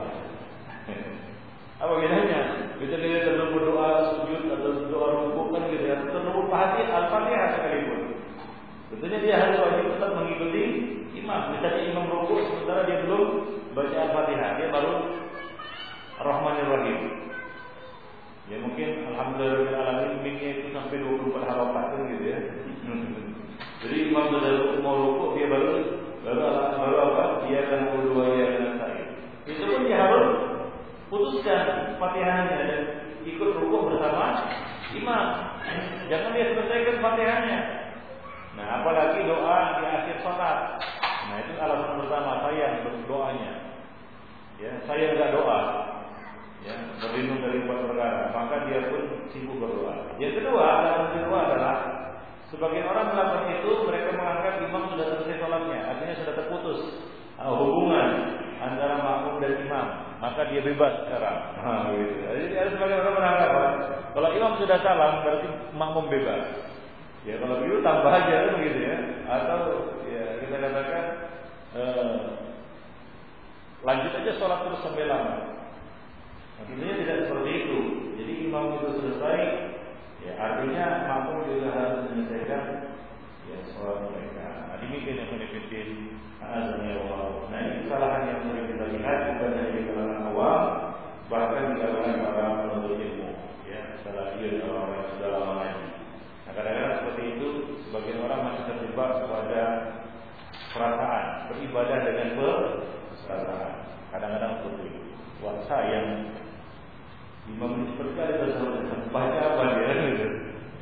[1.81, 2.39] Apa bedanya?
[2.77, 5.97] Kita lihat dalam berdoa sujud atau doa rukuk kan gitu ya.
[6.05, 8.01] Terlalu perhati al-fatihah sekalipun.
[8.93, 10.63] Tentunya dia harus wajib tetap mengikuti
[11.17, 11.57] imam.
[11.57, 13.23] Misalnya imam rukuk sementara dia belum
[13.73, 14.93] baca al-fatihah, dia baru
[16.17, 17.26] Rahmanir Rahim.
[18.47, 22.39] Ya mungkin alhamdulillah alamin minnya itu sampai 24 harakat kan gitu ya.
[23.83, 25.67] Jadi imam sudah mau rukuk dia baru
[26.23, 26.41] baru
[26.79, 27.23] baru apa?
[27.47, 28.75] Dia akan berdua ya dengan.
[29.47, 30.27] Itu pun dia harus
[31.07, 32.81] putuskan fatihahnya dan
[33.27, 34.47] ikut rukuk bersama
[34.95, 35.25] imam.
[36.07, 37.59] Jangan dia selesaikan fatihahnya.
[38.55, 40.81] Nah, apalagi doa di akhir sholat.
[41.27, 43.53] Nah, itu alasan pertama saya berdoanya.
[44.57, 45.59] Ya, saya enggak doa.
[46.67, 48.21] Ya, berlindung dari empat perkara.
[48.35, 50.19] Maka dia pun sibuk berdoa.
[50.19, 51.75] Yang kedua, alasan kedua adalah
[52.47, 56.79] Sebagian orang melakukan itu mereka menganggap imam sudah selesai sholatnya, artinya sudah terputus
[57.35, 58.07] uh, hubungan
[58.63, 59.87] antara makmum dan imam,
[60.23, 61.37] maka dia bebas sekarang.
[61.91, 62.13] Gitu.
[62.23, 63.51] Jadi ada sebagian orang menganggap
[64.15, 66.43] kalau imam sudah salam berarti makmum bebas.
[67.27, 68.97] Ya kalau begitu tambah aja kan begitu ya,
[69.27, 69.59] atau
[70.07, 71.05] ya kita katakan
[71.75, 72.19] uh,
[73.83, 75.46] lanjut aja sholat terus sampai lama.
[76.67, 77.79] Artinya tidak seperti itu.
[78.19, 79.39] Jadi imam itu selesai,
[80.27, 82.63] Ya, artinya mampu juga harus menyelesaikan
[83.47, 84.67] ya sholat mereka.
[84.67, 85.89] Nah, demikian yang menepin
[86.43, 87.47] azannya Allah.
[87.47, 90.63] Nah ini kesalahan yang sering kita lihat bukan di kalangan awam,
[91.31, 93.29] bahkan di kalangan para penuntut ilmu.
[93.71, 95.85] Ya, salah dia orang yang sudah lama lagi.
[96.43, 97.47] Nah kadang-kadang seperti itu,
[97.87, 99.61] sebagian orang masih terjebak kepada
[100.75, 102.29] perasaan, beribadah dengan
[103.23, 103.73] perasaan.
[104.11, 105.01] Kadang-kadang seperti itu.
[105.39, 106.35] Wah sayang
[107.47, 108.77] lima menit sekali bersama
[109.11, 109.93] baca apa dia.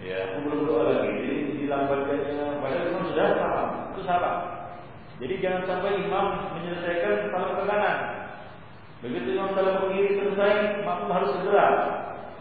[0.06, 1.10] Ya, aku belum doa lagi.
[1.18, 3.68] Jadi dilambatkannya padahal imam sudah salah.
[3.94, 4.36] Itu salah.
[5.18, 6.26] Jadi jangan sampai imam
[6.60, 7.98] menyelesaikan salam ke kanan.
[9.02, 11.68] Begitu imam salam ke kiri selesai, makmum harus segera.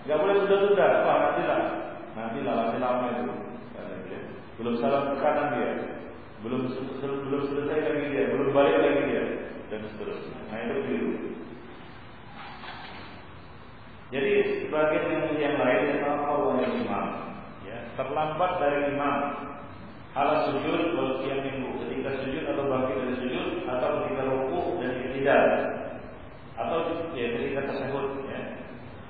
[0.05, 0.91] Gak boleh sudah-sudah.
[1.09, 1.61] Wah, nantilah.
[2.13, 3.35] Nantilah, nanti lama itu.
[4.61, 5.73] Belum salam ke kanan dia.
[6.45, 6.69] Belum
[7.01, 9.25] belum selesai lagi dia, belum balik lagi dia
[9.73, 10.39] dan seterusnya.
[10.53, 11.13] Nah itu keliru.
[14.15, 16.15] Jadi sebagian yang, yang lain yang
[16.87, 17.07] imam,
[17.67, 19.19] ya, terlambat dari imam
[20.15, 25.43] ala sujud wal minggu ketika sujud atau bangkit dari sujud atau ketika ruku dan tidak
[26.55, 28.41] atau ya ketika tersebut ya.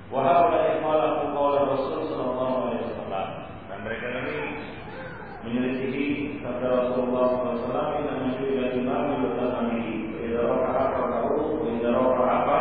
[0.09, 3.29] Wahab la ikhmalahu qala Rasul sallallahu alaihi wasallam.
[3.69, 4.41] Dan mereka ini
[5.45, 9.55] menyelisihi sabda Rasulullah sallallahu alaihi wasallam yang menunjukkan imam di atas
[10.25, 12.57] idza raka'a raka'u wa idza raka'a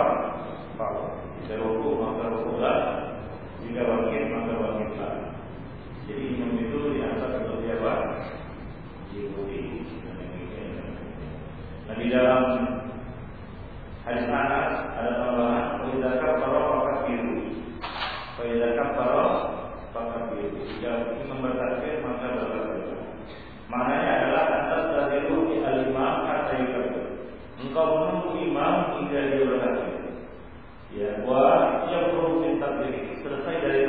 [0.75, 1.03] fa'u
[1.43, 2.77] jika ruku maka rukulah
[3.61, 5.13] jika bangkit maka bangkitlah
[6.07, 7.93] jadi imam itu diangkat untuk siapa
[9.11, 9.59] diikuti
[11.83, 12.43] nah di dalam
[14.05, 17.35] hadis Anas ada tambahan Faidah kaffara fakat biru.
[18.37, 19.25] Faidah kaffara
[19.89, 20.61] fakat biru.
[20.61, 23.01] Jika imam bertakbir maka bertakbir
[23.73, 26.53] Maknanya adalah Antas dari di al-imam kata
[27.57, 30.03] Engkau menunggu imam hingga dia bertakbir
[30.93, 33.82] Ya, wa yang perlu minta diri selesai dari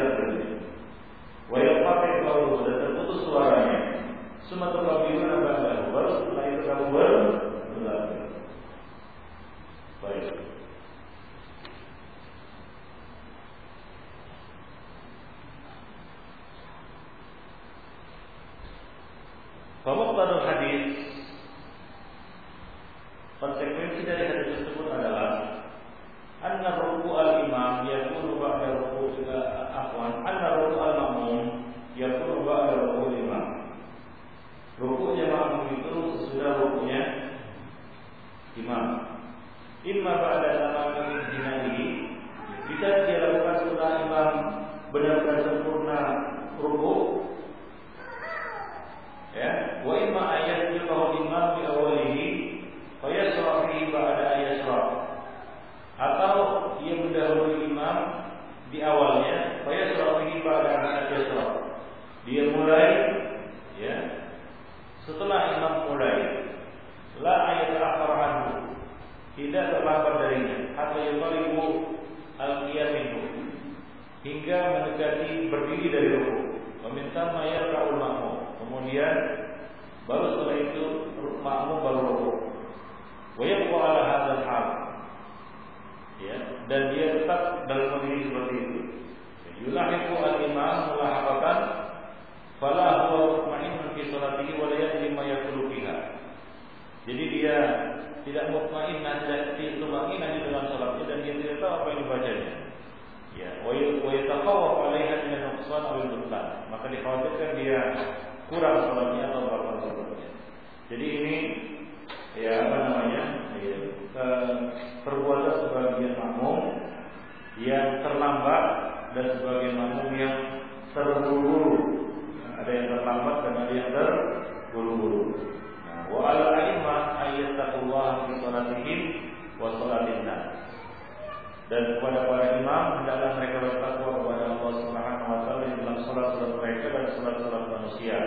[131.73, 136.53] dan kepada para imam hendaklah mereka bertakwa kepada Allah Subhanahu wa taala di dalam salat-salat
[136.61, 138.19] mereka dan salat-salat manusia.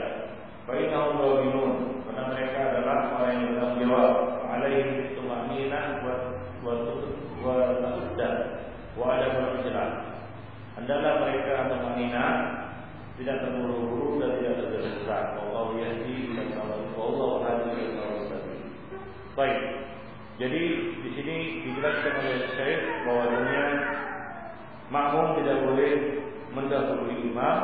[0.65, 1.73] Fa innahum rawinun
[2.09, 4.13] karena mereka adalah orang yang bertanggung jawab.
[4.47, 6.13] Alaihim tumaninah wa
[6.65, 6.73] wa
[7.45, 8.35] wa tasuddan
[8.97, 9.85] wa ada.
[10.77, 12.33] Hendaklah mereka tumaninah
[13.17, 15.17] tidak terburu-buru dan tidak tergesa-gesa.
[15.41, 16.41] Allah yahdi ila.
[16.97, 17.85] Allah hadi.
[19.37, 19.76] Baik.
[20.37, 20.61] Jadi
[21.01, 21.35] di sini
[21.65, 23.61] dijelaskan oleh Syekh bahwasanya
[24.93, 25.91] makmum tidak boleh
[26.53, 27.57] mendahului imam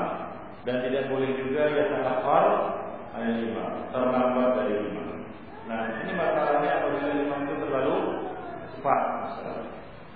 [0.65, 2.45] dan tidak boleh juga ya ta'akhir
[3.13, 5.21] ayat imam, terlambat dari imam.
[5.69, 7.95] Nah, ini masalahnya apabila imam itu terlalu
[8.74, 9.01] cepat.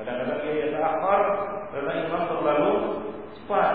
[0.02, 1.22] Kadang-kadang dia ya ta'akhir
[1.78, 2.72] karena imam terlalu
[3.38, 3.74] cepat.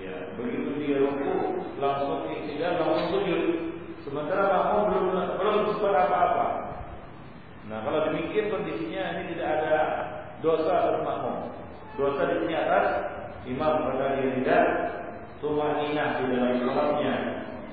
[0.00, 3.42] Ya, begitu dia ruku langsung tidak langsung sujud.
[4.00, 5.04] Sementara makmum belum
[5.36, 6.61] belum sempat apa-apa.
[7.70, 9.76] Nah kalau demikian kondisinya ini tidak ada
[10.42, 11.38] dosa atas makmum.
[11.94, 12.86] Dosa di sini atas
[13.46, 14.64] imam karena dia tidak
[15.38, 17.14] tumaninah di dalam sholatnya.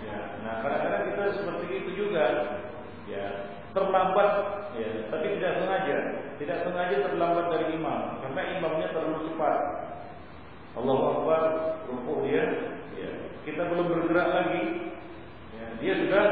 [0.06, 0.18] Ya.
[0.46, 2.26] Nah kadang-kadang kita seperti itu juga.
[3.10, 4.30] Ya terlambat,
[4.74, 5.98] ya, tapi tidak sengaja,
[6.42, 9.58] tidak sengaja terlambat dari imam karena imamnya terlalu cepat.
[10.78, 11.42] Allah Akbar,
[11.90, 12.46] rukuk dia,
[12.98, 13.12] ya.
[13.46, 14.64] kita belum bergerak lagi,
[15.54, 15.66] ya.
[15.82, 16.26] dia sudah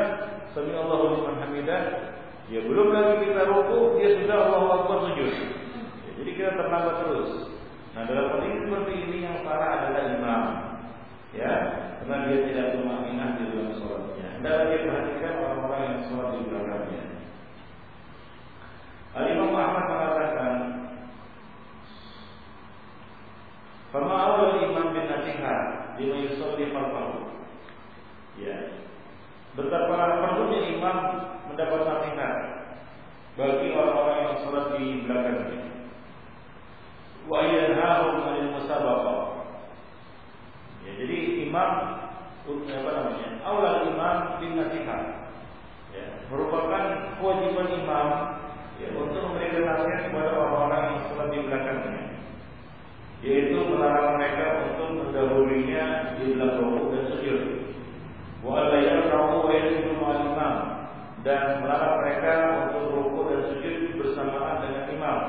[0.56, 1.82] Sami Allahu liman hamidah
[2.48, 5.32] Ya belum lagi kita ruku, dia sudah Allah Akbar sujud.
[5.36, 7.52] Ya, jadi kita terlambat terus.
[7.92, 10.44] Nah dalam kondisi seperti ini yang salah adalah imam.
[11.36, 11.54] Ya,
[12.00, 14.28] karena dia tidak tumaminah di dalam sholatnya.
[14.40, 17.04] Dan dia perhatikan orang-orang yang sholat di belakangnya.
[19.12, 20.52] Al-Imam Ahmad mengatakan,
[23.92, 27.28] Fama awal imam bin nasihat lima yusolli khalfahu.
[28.40, 28.84] Ya.
[29.56, 30.98] Betapa perlunya imam
[31.58, 32.36] mendapat nasihat
[33.34, 35.74] bagi orang-orang yang sholat di belakangnya.
[37.26, 39.22] Wa yanhahum 'anil musabaqah.
[40.86, 41.18] Ya, jadi
[41.50, 41.72] imam
[42.46, 43.30] apa namanya?
[43.42, 45.34] Aulal imam bin nasihat.
[45.98, 48.08] Ya, merupakan kewajiban imam
[48.78, 52.06] ya, untuk memberikan nasihat kepada orang-orang yang sholat di belakangnya
[53.26, 57.66] yaitu melarang mereka untuk mendahulunya di dalam dan sujud.
[58.46, 59.98] Wa la wa yasjudu
[61.28, 62.34] dan melarang mereka
[62.72, 65.20] untuk rukuk dan sujud bersamaan dengan imam.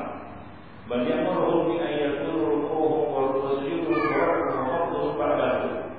[0.86, 1.82] Bal ya'muruhum bi
[2.22, 5.90] rukuhum wa sujuduhum wa ba'dahu.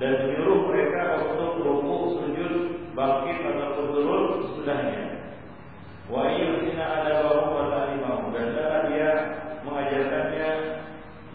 [0.00, 2.52] Dan menyuruh mereka untuk rukuk, sujud,
[2.96, 5.20] bangkit atau turun sesudahnya.
[6.08, 8.32] Wa yuhsina adabahum wa ta'limahum.
[8.32, 9.10] Dan cara dia
[9.68, 10.50] mengajarkannya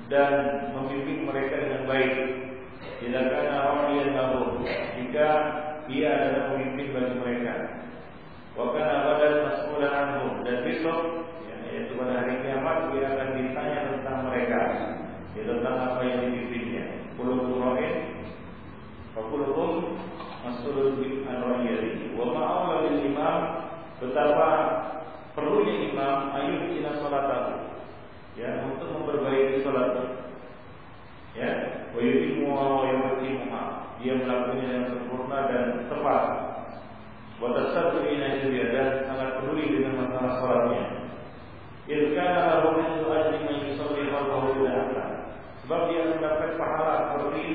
[0.10, 0.32] dan
[0.74, 2.14] membimbing mereka dengan baik.
[2.98, 3.58] Tidak karena
[3.94, 4.58] yang baru
[4.98, 5.30] jika
[5.86, 6.67] ia adalah pemimpin.
[8.58, 10.34] Wakana badan mas'ulan anhum.
[10.42, 14.60] Dan besok ya, yaitu pada hari kiamat dia akan ditanya tentang mereka.
[15.38, 16.86] Ya, tentang apa yang dipimpinnya.
[17.14, 17.94] Kullu qura'in
[19.14, 20.02] wa kulluhum
[20.42, 20.98] mas'ulun
[21.30, 22.18] an ra'iyati.
[22.18, 23.38] Wa ma'awla imam
[24.02, 24.50] betapa
[25.38, 27.78] perlunya imam ayuh ila salatahu
[28.38, 30.06] ya untuk memperbaiki salatnya
[31.34, 31.50] ya
[31.94, 33.64] wa yutimmu wa yutimmuha
[33.98, 36.24] dia melakukannya dengan sempurna dan tepat
[37.38, 40.84] Watas satu ina itu dan sangat peduli dengan masalah sholatnya.
[41.86, 42.18] Itu
[45.62, 47.46] Sebab dia mendapat pahala seperti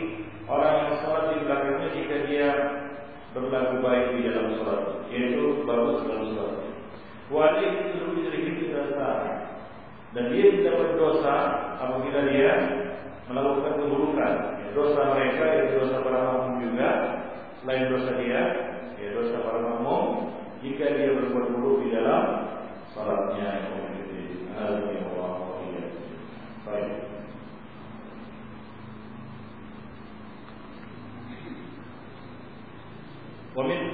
[0.47, 2.49] orang yang sholat di belakangnya jika dia
[3.33, 5.97] berlaku baik di dalam sholat, yaitu dalam
[8.39, 8.62] itu
[10.12, 10.45] dan dia
[11.80, 12.53] apabila dia
[13.33, 14.33] melakukan keburukan.
[14.61, 16.20] Ya, dosa mereka yaitu dosa para
[16.61, 16.89] juga
[17.64, 18.43] selain dosa dia
[19.23, 20.35] dosa para makmum
[20.66, 22.25] jika dia berbuat buruk di dalam
[22.91, 23.70] salatnya
[26.66, 26.91] baik.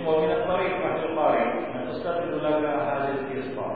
[0.07, 3.75] wamil tarik kahil tarik dan ustaz itu laga hadis kisah.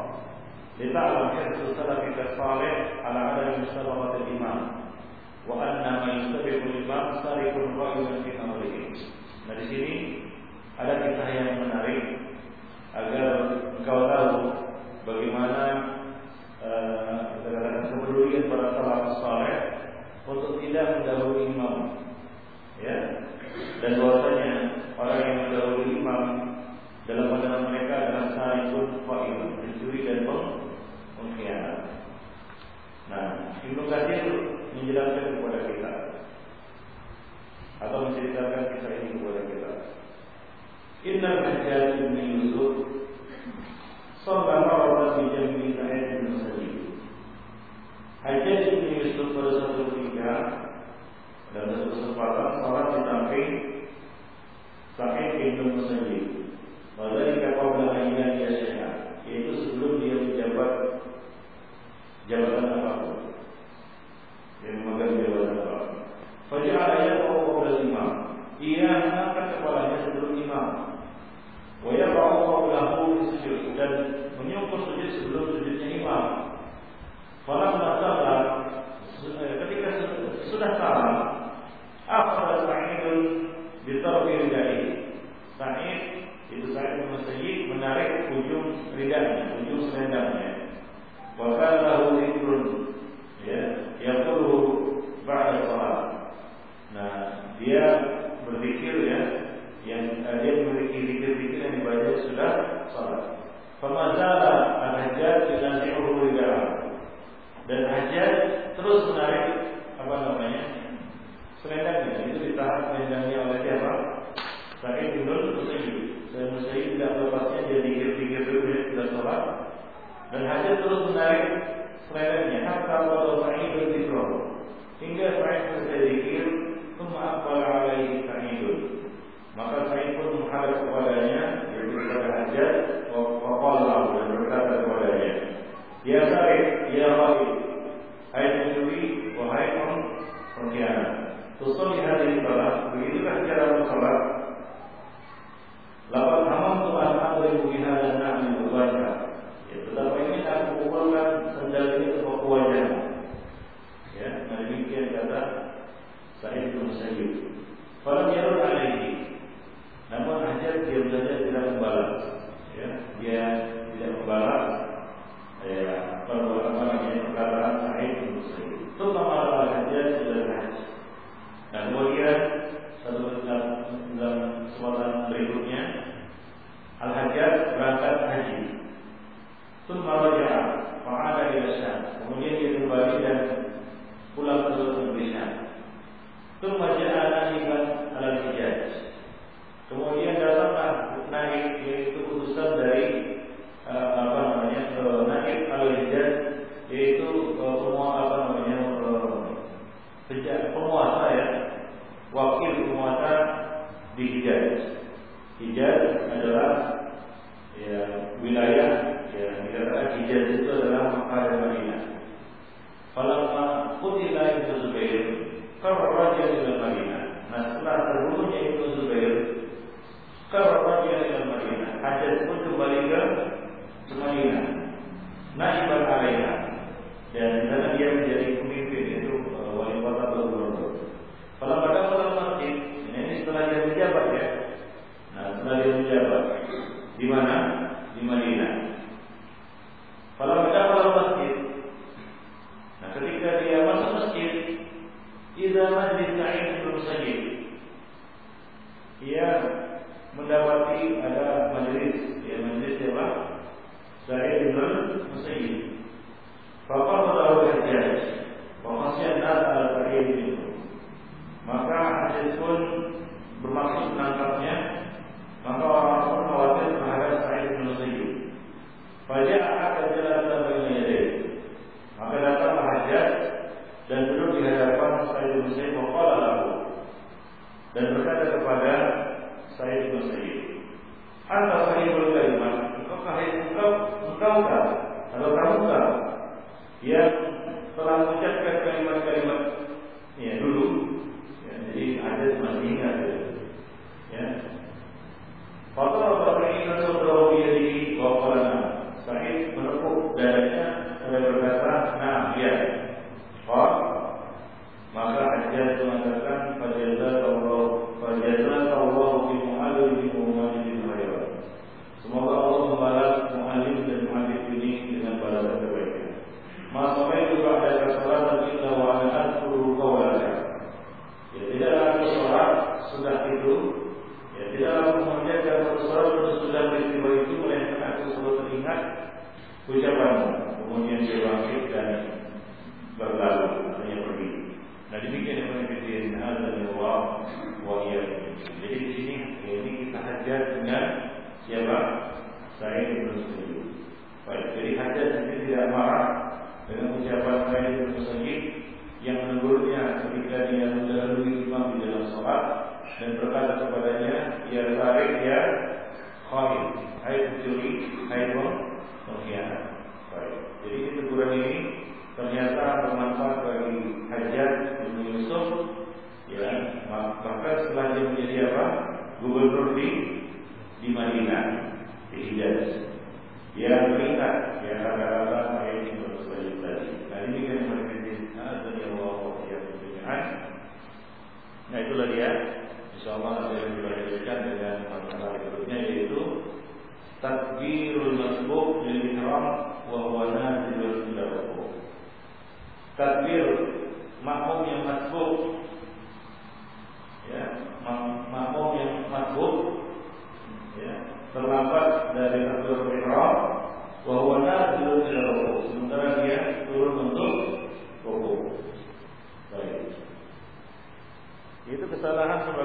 [0.80, 4.58] Lihatlah kerana ustaz lagi tarik ala ada ustaz bawa terimam.
[5.44, 6.46] Wa anna man ustaz
[7.76, 8.44] bawa terimam kita
[9.42, 9.92] Nah di sini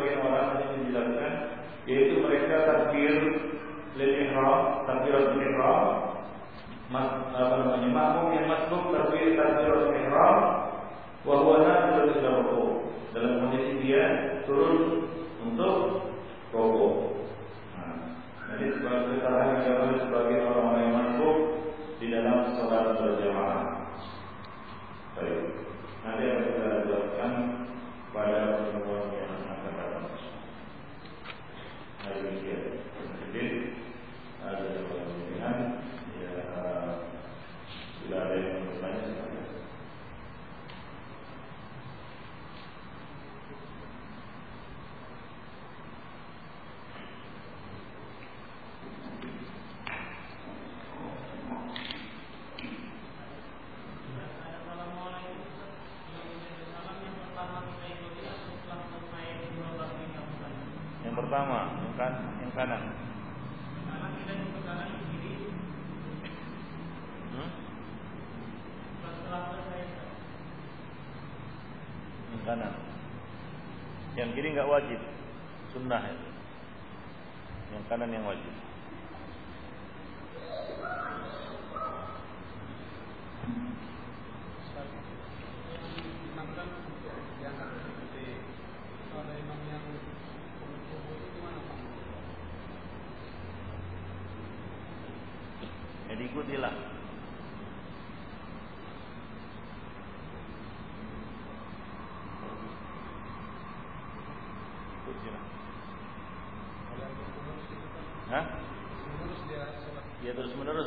[0.07, 0.36] again what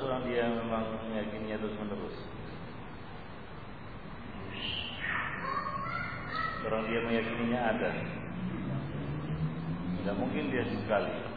[0.00, 2.16] seorang dia memang meyakininya terus menerus?
[6.64, 7.90] Seorang dia meyakininya ada.
[10.00, 11.29] Tidak mungkin dia sekali.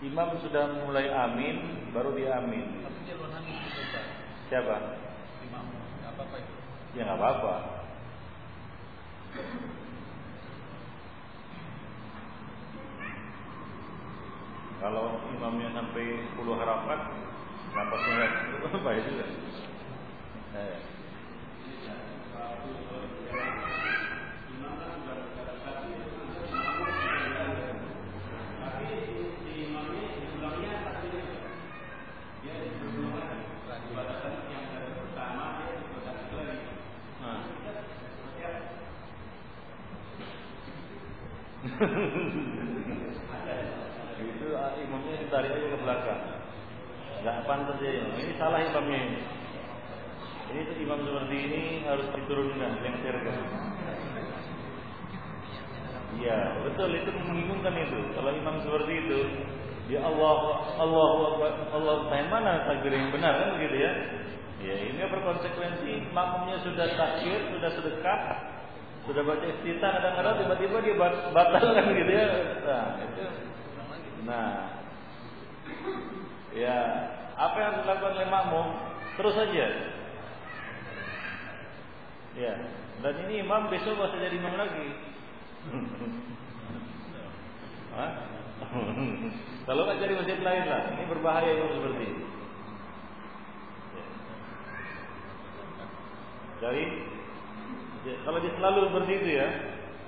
[0.00, 2.88] Imam sudah mulai amin, baru dia amin.
[4.48, 4.96] Siapa?
[5.44, 5.64] Imam,
[6.08, 6.52] apa-apa itu?
[6.96, 7.54] Ya nggak apa-apa.
[14.80, 17.00] Kalau imamnya sampai 10 harapan,
[17.76, 18.26] napasnya
[18.56, 19.26] itu baik juga.
[20.56, 20.80] Eh.
[48.20, 49.20] Ini salah imamnya ini.
[50.50, 53.38] Ini tuh imam seperti ini harus diturunkan, lengserkan.
[56.20, 57.98] Iya, betul itu membingungkan itu.
[58.18, 59.20] Kalau imam seperti itu,
[59.94, 60.36] ya Allah,
[60.76, 61.96] Allah, Allah, Allah
[62.28, 63.92] mana takbir yang benar kan begitu ya?
[64.60, 68.20] Ya, ini berkonsekuensi makmumnya sudah takbir, sudah sedekat
[69.08, 70.94] sudah baca istita kadang-kadang tiba-tiba dia
[71.32, 72.28] batal kan gitu ya.
[72.62, 73.24] Nah, itu.
[74.28, 74.52] Nah.
[76.50, 76.78] Ya,
[77.40, 78.66] apa yang dilakukan oleh makmum
[79.16, 79.96] terus saja.
[82.36, 82.52] Ya,
[83.00, 84.86] dan ini imam besok bisa jadi imam lagi.
[87.96, 88.10] Hah?
[89.66, 92.06] Kalau nggak cari masjid lain lah, ini berbahaya yang seperti.
[96.60, 96.84] Jadi,
[98.04, 99.48] ya, kalau dia selalu seperti itu ya,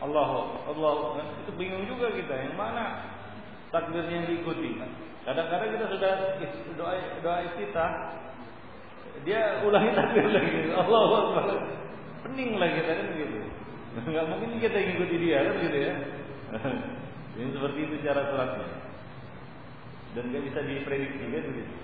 [0.05, 2.29] Allah, Allah, itu bingung juga kita.
[2.29, 3.09] Yang mana
[3.73, 4.77] takbirnya yang diikuti.
[5.23, 6.13] Kadang-kadang kita sudah
[6.75, 7.91] doa doa iftitah,
[9.23, 10.75] dia ulangi takbir lagi.
[10.75, 11.47] Allah Akbar.
[12.27, 13.39] Pening lah kita kan gitu.
[14.09, 15.95] Enggak mungkin kita ikuti dia kan gitu ya.
[17.39, 18.69] Ini seperti itu cara suratnya.
[20.13, 21.75] Dan nggak bisa diprediksi kan begitu.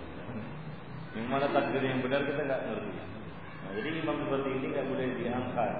[1.17, 2.93] Yang mana takbir yang benar kita nggak ngerti.
[3.59, 5.75] Nah, jadi imam seperti ini nggak boleh diangkat.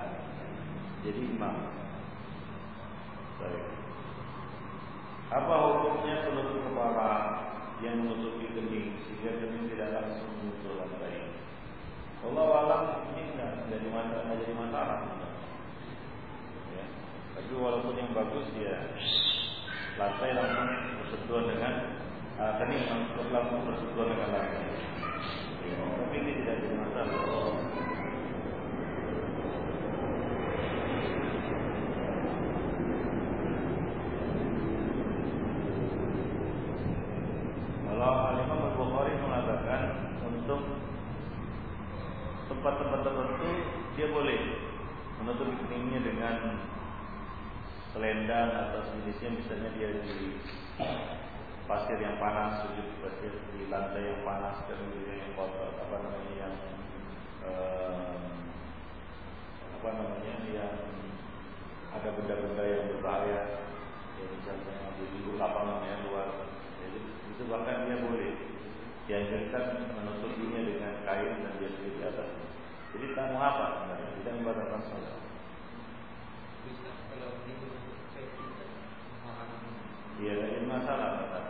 [1.05, 1.57] Jadi imam.
[3.39, 3.65] Baik.
[5.29, 7.09] Apa hukumnya penutup kepala
[7.79, 11.31] yang menutupi kening sehingga kening tidak langsung muncul lantai?
[12.27, 12.83] Allah alam
[13.15, 14.99] ini tidak jadi masalah, jadi masalah.
[16.75, 16.85] Ya.
[17.39, 18.77] Tapi walaupun yang bagus ya
[19.99, 20.69] lantai langsung
[21.03, 21.75] bersentuhan dengan
[22.39, 22.85] uh, kening
[23.31, 24.67] langsung bersentuhan dengan lantai.
[25.63, 25.79] Ya.
[25.79, 27.58] Tapi ini tidak jadi masalah.
[49.09, 50.37] Atau sejenisnya misalnya dia di
[51.65, 54.77] pasir yang panas sujud pasir di lantai yang panas dan
[55.09, 56.55] yang kotor apa namanya yang
[57.41, 58.17] eh,
[59.81, 60.75] apa namanya yang
[61.89, 63.65] ada benda-benda yang berbahaya
[64.21, 66.29] ya misalnya di lapangan yang luar
[66.85, 68.33] jadi itu bahkan dia boleh
[69.09, 72.29] dianjurkan menutupinya dengan kain dan dia di atas
[72.93, 73.85] jadi tamu apa?
[74.21, 75.17] Tidak membatalkan sholat.
[76.65, 77.37] Bisa kalau
[80.19, 81.41] Iya, ini masalah kata.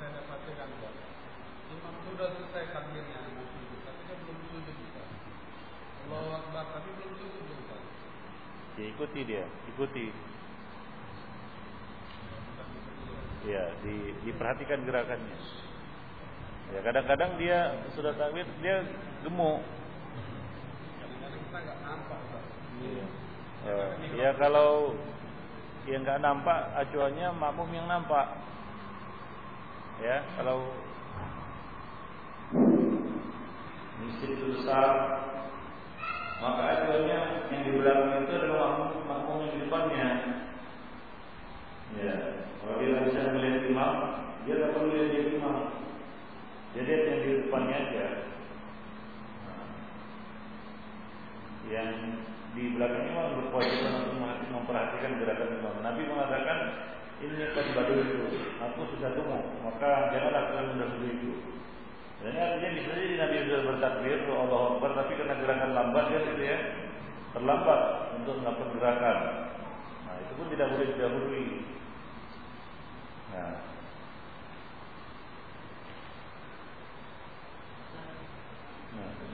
[0.00, 0.70] saya perhatikan
[1.68, 4.96] Imam sudah selesai takbirnya tapi dia belum sujud
[6.08, 7.44] Allah Akbar tapi belum sujud
[8.80, 9.44] Ya, ikuti dia,
[9.76, 10.08] ikuti.
[13.44, 13.76] Ya,
[14.40, 15.36] di, diperhatikan gerakannya.
[16.72, 17.58] Ya, kadang-kadang dia
[17.92, 18.88] sudah takbir, dia
[19.20, 19.60] gemuk.
[23.60, 23.76] Ya,
[24.16, 24.96] ya kalau
[25.84, 28.40] yang nggak nampak acuannya makmum yang nampak.
[30.00, 30.72] Ya, kalau
[34.00, 35.20] masjid besar
[36.40, 37.20] maka acuannya
[37.52, 40.08] yang di belakang itu adalah makmum, makmum yang di depannya.
[42.00, 42.14] Ya,
[42.64, 43.92] kalau dia bisa melihat imam,
[44.50, 45.58] dia tak perlu lihat dia imam.
[46.74, 48.06] Jadi yang di depannya aja.
[51.70, 51.90] Yang
[52.58, 54.18] di belakang imam berkewajiban untuk
[54.50, 55.74] memperhatikan gerakan imam.
[55.86, 56.58] Nabi mengatakan
[57.22, 58.18] ini akan badu itu,
[58.58, 61.32] aku sudah tunggu, maka janganlah kalian mendahului itu.
[62.18, 66.18] Dan ini artinya bisa jadi Nabi sudah bertakbir, Allah Akbar, tapi karena gerakan lambat ya
[66.26, 66.58] gitu ya,
[67.38, 67.80] terlambat
[68.18, 69.18] untuk melakukan gerakan.
[70.10, 71.46] Nah itu pun tidak boleh didahului.
[73.30, 73.78] Nah.
[78.92, 79.29] No.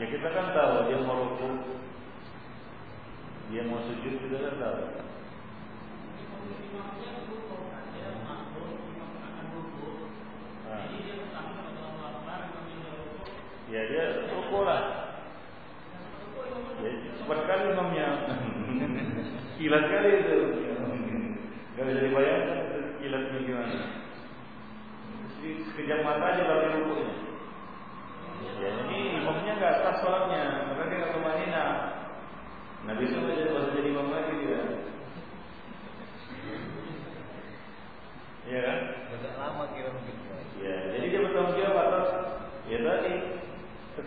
[0.00, 1.60] Ya kita kan tahu dia merokok,
[3.52, 4.70] dia mau sujud tidak ada.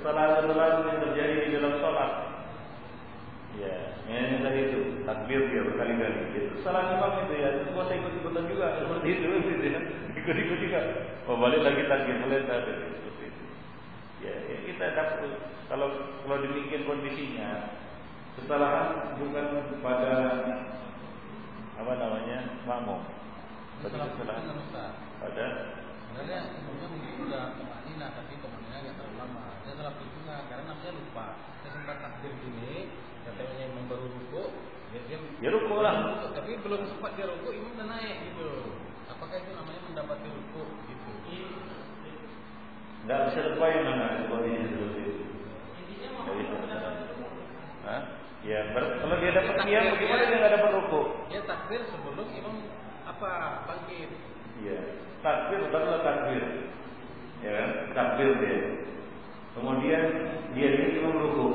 [0.03, 2.11] Kesalahan-kesalahan yang terjadi di dalam sholat.
[3.55, 6.35] Ya, yang tadi itu takbir dia berkali-kali.
[6.35, 7.49] Itu salah imam itu ya.
[7.71, 9.79] Gua saya ikut ikutan juga seperti itu, gitu ya.
[10.19, 10.81] Ikut-ikut juga.
[11.31, 13.43] Oh balik lagi takbir, mulai takbir seperti itu.
[14.27, 15.19] Ya, ya kita dapat
[15.71, 15.87] kalau
[16.27, 17.79] kalau demikian kondisinya
[18.35, 19.47] kesalahan bukan
[19.79, 20.11] pada
[21.79, 22.37] apa namanya
[22.67, 23.07] makmum.
[23.79, 24.43] Tapi Salah kesalahan
[25.23, 25.47] pada
[26.13, 27.43] Sebenarnya umumnya mungkin sudah
[27.83, 29.43] temanina tapi temanina nggak terlalu lama.
[29.67, 31.25] Dia salah juga karena namanya lupa.
[31.59, 32.73] Saya sempat takbir gini,
[33.27, 34.43] katanya imam baru ruku,
[34.91, 35.93] dia dia Ya ruku lah.
[35.99, 38.49] ruku, tapi belum sempat dia ruku, imam udah naik gitu.
[39.11, 41.11] Apakah itu namanya mendapati ruku gitu?
[43.03, 45.23] Tidak bisa lupa yang mana kondisi seperti itu.
[46.23, 46.55] Nggak bisa.
[47.83, 48.01] Hah?
[48.43, 51.01] Ya, ber- kalau dia dapat diam, bagaimana dia- dia nggak dapat ruku?
[51.27, 52.55] Dia takbir sebelum imam
[53.03, 53.31] apa
[53.67, 54.07] bangkit.
[54.63, 54.79] Iya,
[55.19, 56.43] takbir barulah takbir.
[57.43, 57.69] Ya kan?
[57.91, 58.59] Takbir dia.
[59.53, 60.03] Kemudian
[60.55, 61.47] dia ini imam ruku.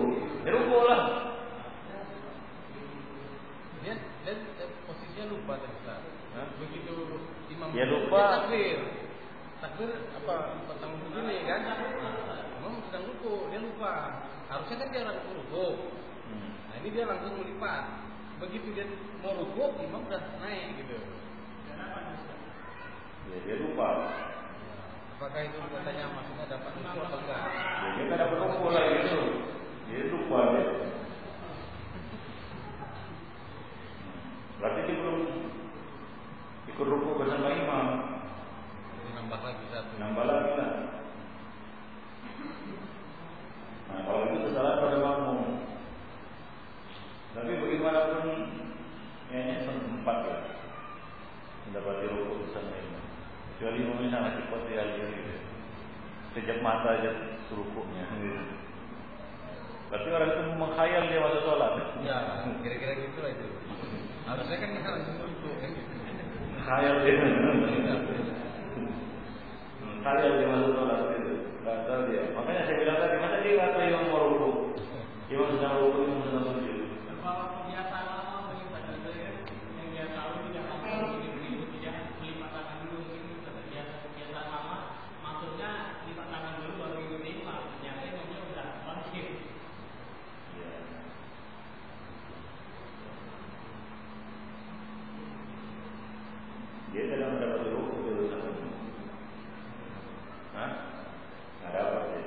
[0.44, 1.02] Ya ruku lah.
[3.82, 5.96] Dia dia, dia posisinya lupa tadi?
[6.62, 6.94] Begitu
[7.50, 8.20] imam Ya, lupa.
[8.20, 8.78] dia takbir.
[9.58, 10.36] Takbir apa
[10.70, 11.60] petang begini kan?
[12.62, 13.94] Imam sedang ruku, dia lupa.
[14.46, 15.66] Harusnya kan dia langsung ruku.
[16.30, 16.50] Hmm.
[16.70, 17.84] Nah ini dia langsung melipat.
[18.38, 18.86] Begitu dia
[19.24, 21.00] mau ruku, imam udah naik gitu.
[23.28, 23.88] Ya, dia lupa.
[25.18, 27.42] Apakah itu katanya maksudnya dapat ruku atau enggak?
[27.42, 29.18] Ya, dia nggak dapat ruku lah gitu.
[29.90, 30.64] Dia lupa dia.
[34.62, 35.18] Berarti dia belum
[36.70, 37.86] ikut ruku bersama imam.
[38.94, 39.92] Jadi nambah lagi satu.
[39.98, 40.70] Nambah lagi lah.
[43.90, 45.38] Nah, kalau itu kesalahan pada makmum.
[47.34, 48.26] Tapi bagaimanapun
[49.26, 50.38] kayaknya sempat ya
[51.66, 53.04] mendapati rukuk bersama imam.
[53.58, 55.34] Kecuali imamnya sangat cepat ya gitu.
[56.38, 57.10] Sejak mata aja
[57.50, 58.06] rukuknya.
[58.22, 58.38] Gitu.
[59.88, 61.72] Berarti orang itu mengkhayal dia masuk sholat.
[62.06, 62.16] Ya,
[62.62, 63.46] kira-kira gitu lah itu.
[64.28, 65.94] Harusnya kan kita langsung ruku kan gitu.
[66.62, 67.18] Khayal dia.
[70.04, 71.34] Khayal dia masuk sholat gitu.
[71.66, 72.22] Gak tahu dia.
[72.36, 74.56] Makanya saya bilang tadi, masa dia tahu imam mau rukuk,
[75.26, 75.74] imam sedang
[76.46, 76.78] sujud.
[77.18, 79.30] Kalau kebiasaan lama beribadah itu ya,
[79.76, 84.76] yang dia tahu tidak akan begitu tidak melipat tangan dulu mungkin kebiasaan kebiasaan lama
[85.20, 85.70] maksudnya
[86.08, 89.26] lipat tangan dulu baru ikuti imam ternyata imamnya udah bangkit
[90.56, 90.72] Ya.
[96.88, 98.70] Dia dalam mendapat rukuk di urusan ini.
[100.56, 100.70] Hah?
[101.60, 102.22] Nggak dapat dia.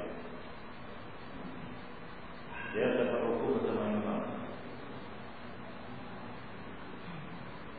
[2.71, 4.19] Dia dapat rukuk bersama imam.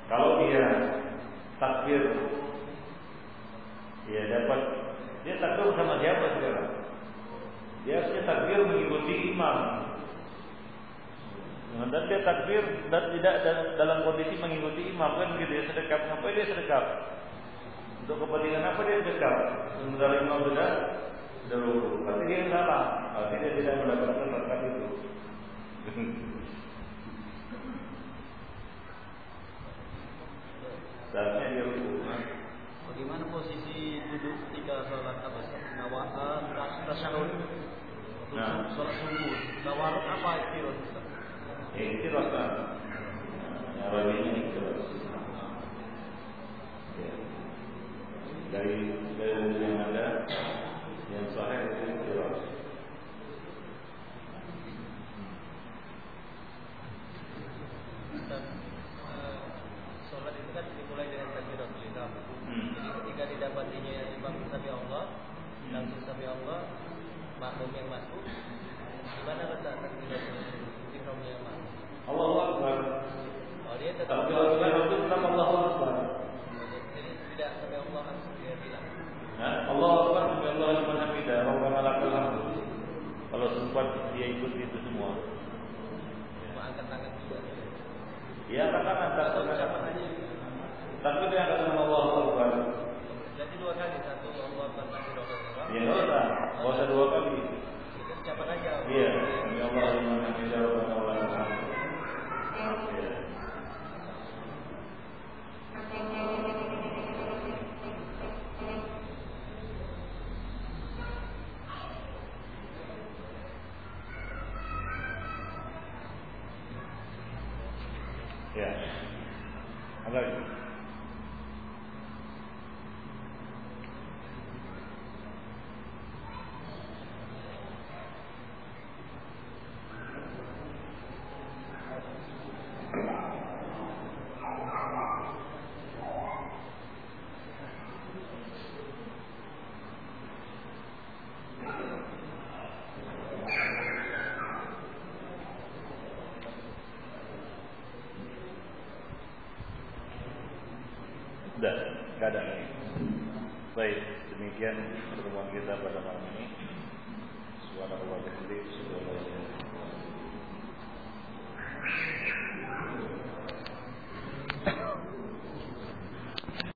[0.05, 0.65] Kalau dia
[1.57, 2.03] takbir,
[4.05, 4.61] dia dapat
[5.25, 6.69] dia takbir bersama siapa sekarang?
[7.87, 9.59] Dia harusnya takbir mengikuti imam.
[11.73, 12.61] Nah, dan dia takbir
[12.93, 16.85] dan tidak da- dalam kondisi mengikuti imam kan begitu ya sedekap ngapain dia sedekap
[18.05, 19.37] untuk kepentingan apa dia sedekap
[19.81, 20.69] sementara imam sudah
[21.49, 22.83] sudah ruku berarti dia yang salah
[23.17, 24.87] berarti dia tidak mendapatkan berkat itu
[31.09, 31.91] seharusnya dia ruku
[32.93, 35.41] Bagaimana posisi duduk ketika sholat apa
[35.81, 36.53] nawaan
[36.85, 37.31] tasyahud
[38.33, 38.65] Nah.
[38.73, 41.05] sholat subuh tawaruk apa itu Ustaz?
[41.77, 42.43] ya itu rasa
[43.77, 44.65] yang rabinya itu
[46.97, 47.13] ya.
[48.57, 48.77] dari
[49.21, 50.25] dari yang ada
[51.13, 52.41] yang sahih itu jelas
[59.13, 59.41] eh,
[60.09, 62.11] sholat itu kan dimulai dengan takbiratul ihram.
[62.49, 62.69] Hmm.
[62.81, 63.93] Jadi ketika didapatinya
[64.49, 65.05] sabi Allah,
[65.69, 66.61] langsung sabi Allah,
[67.43, 68.23] makmum yang masuk,
[69.19, 70.39] gimana letak takbiratul
[70.95, 71.71] ihramnya yang masuk?
[72.07, 72.77] Allahu Akbar.
[73.67, 75.95] Oh dia tetap Takbiratul itu tetap Allahu Akbar?
[76.95, 78.85] Jadi tidak sabi Allah langsung dia bilang.
[79.43, 82.47] Nah, Allahu Akbar sampai Allah liman hamidah Rabbana lakal hamd
[83.33, 85.11] kalau sempat dia ikut itu semua.
[86.47, 87.39] Cuma angkat tangan juga.
[88.53, 90.05] ya katakan Atau ucapan aja.
[91.01, 92.51] tapi dia katakan Allahu Akbar.
[93.33, 93.97] Jadi dua kali.
[94.05, 95.67] Satu Allah Akbar takbiratul ihram.
[95.73, 96.25] ya nggak usah.
[96.61, 97.32] Nggak usah dua kali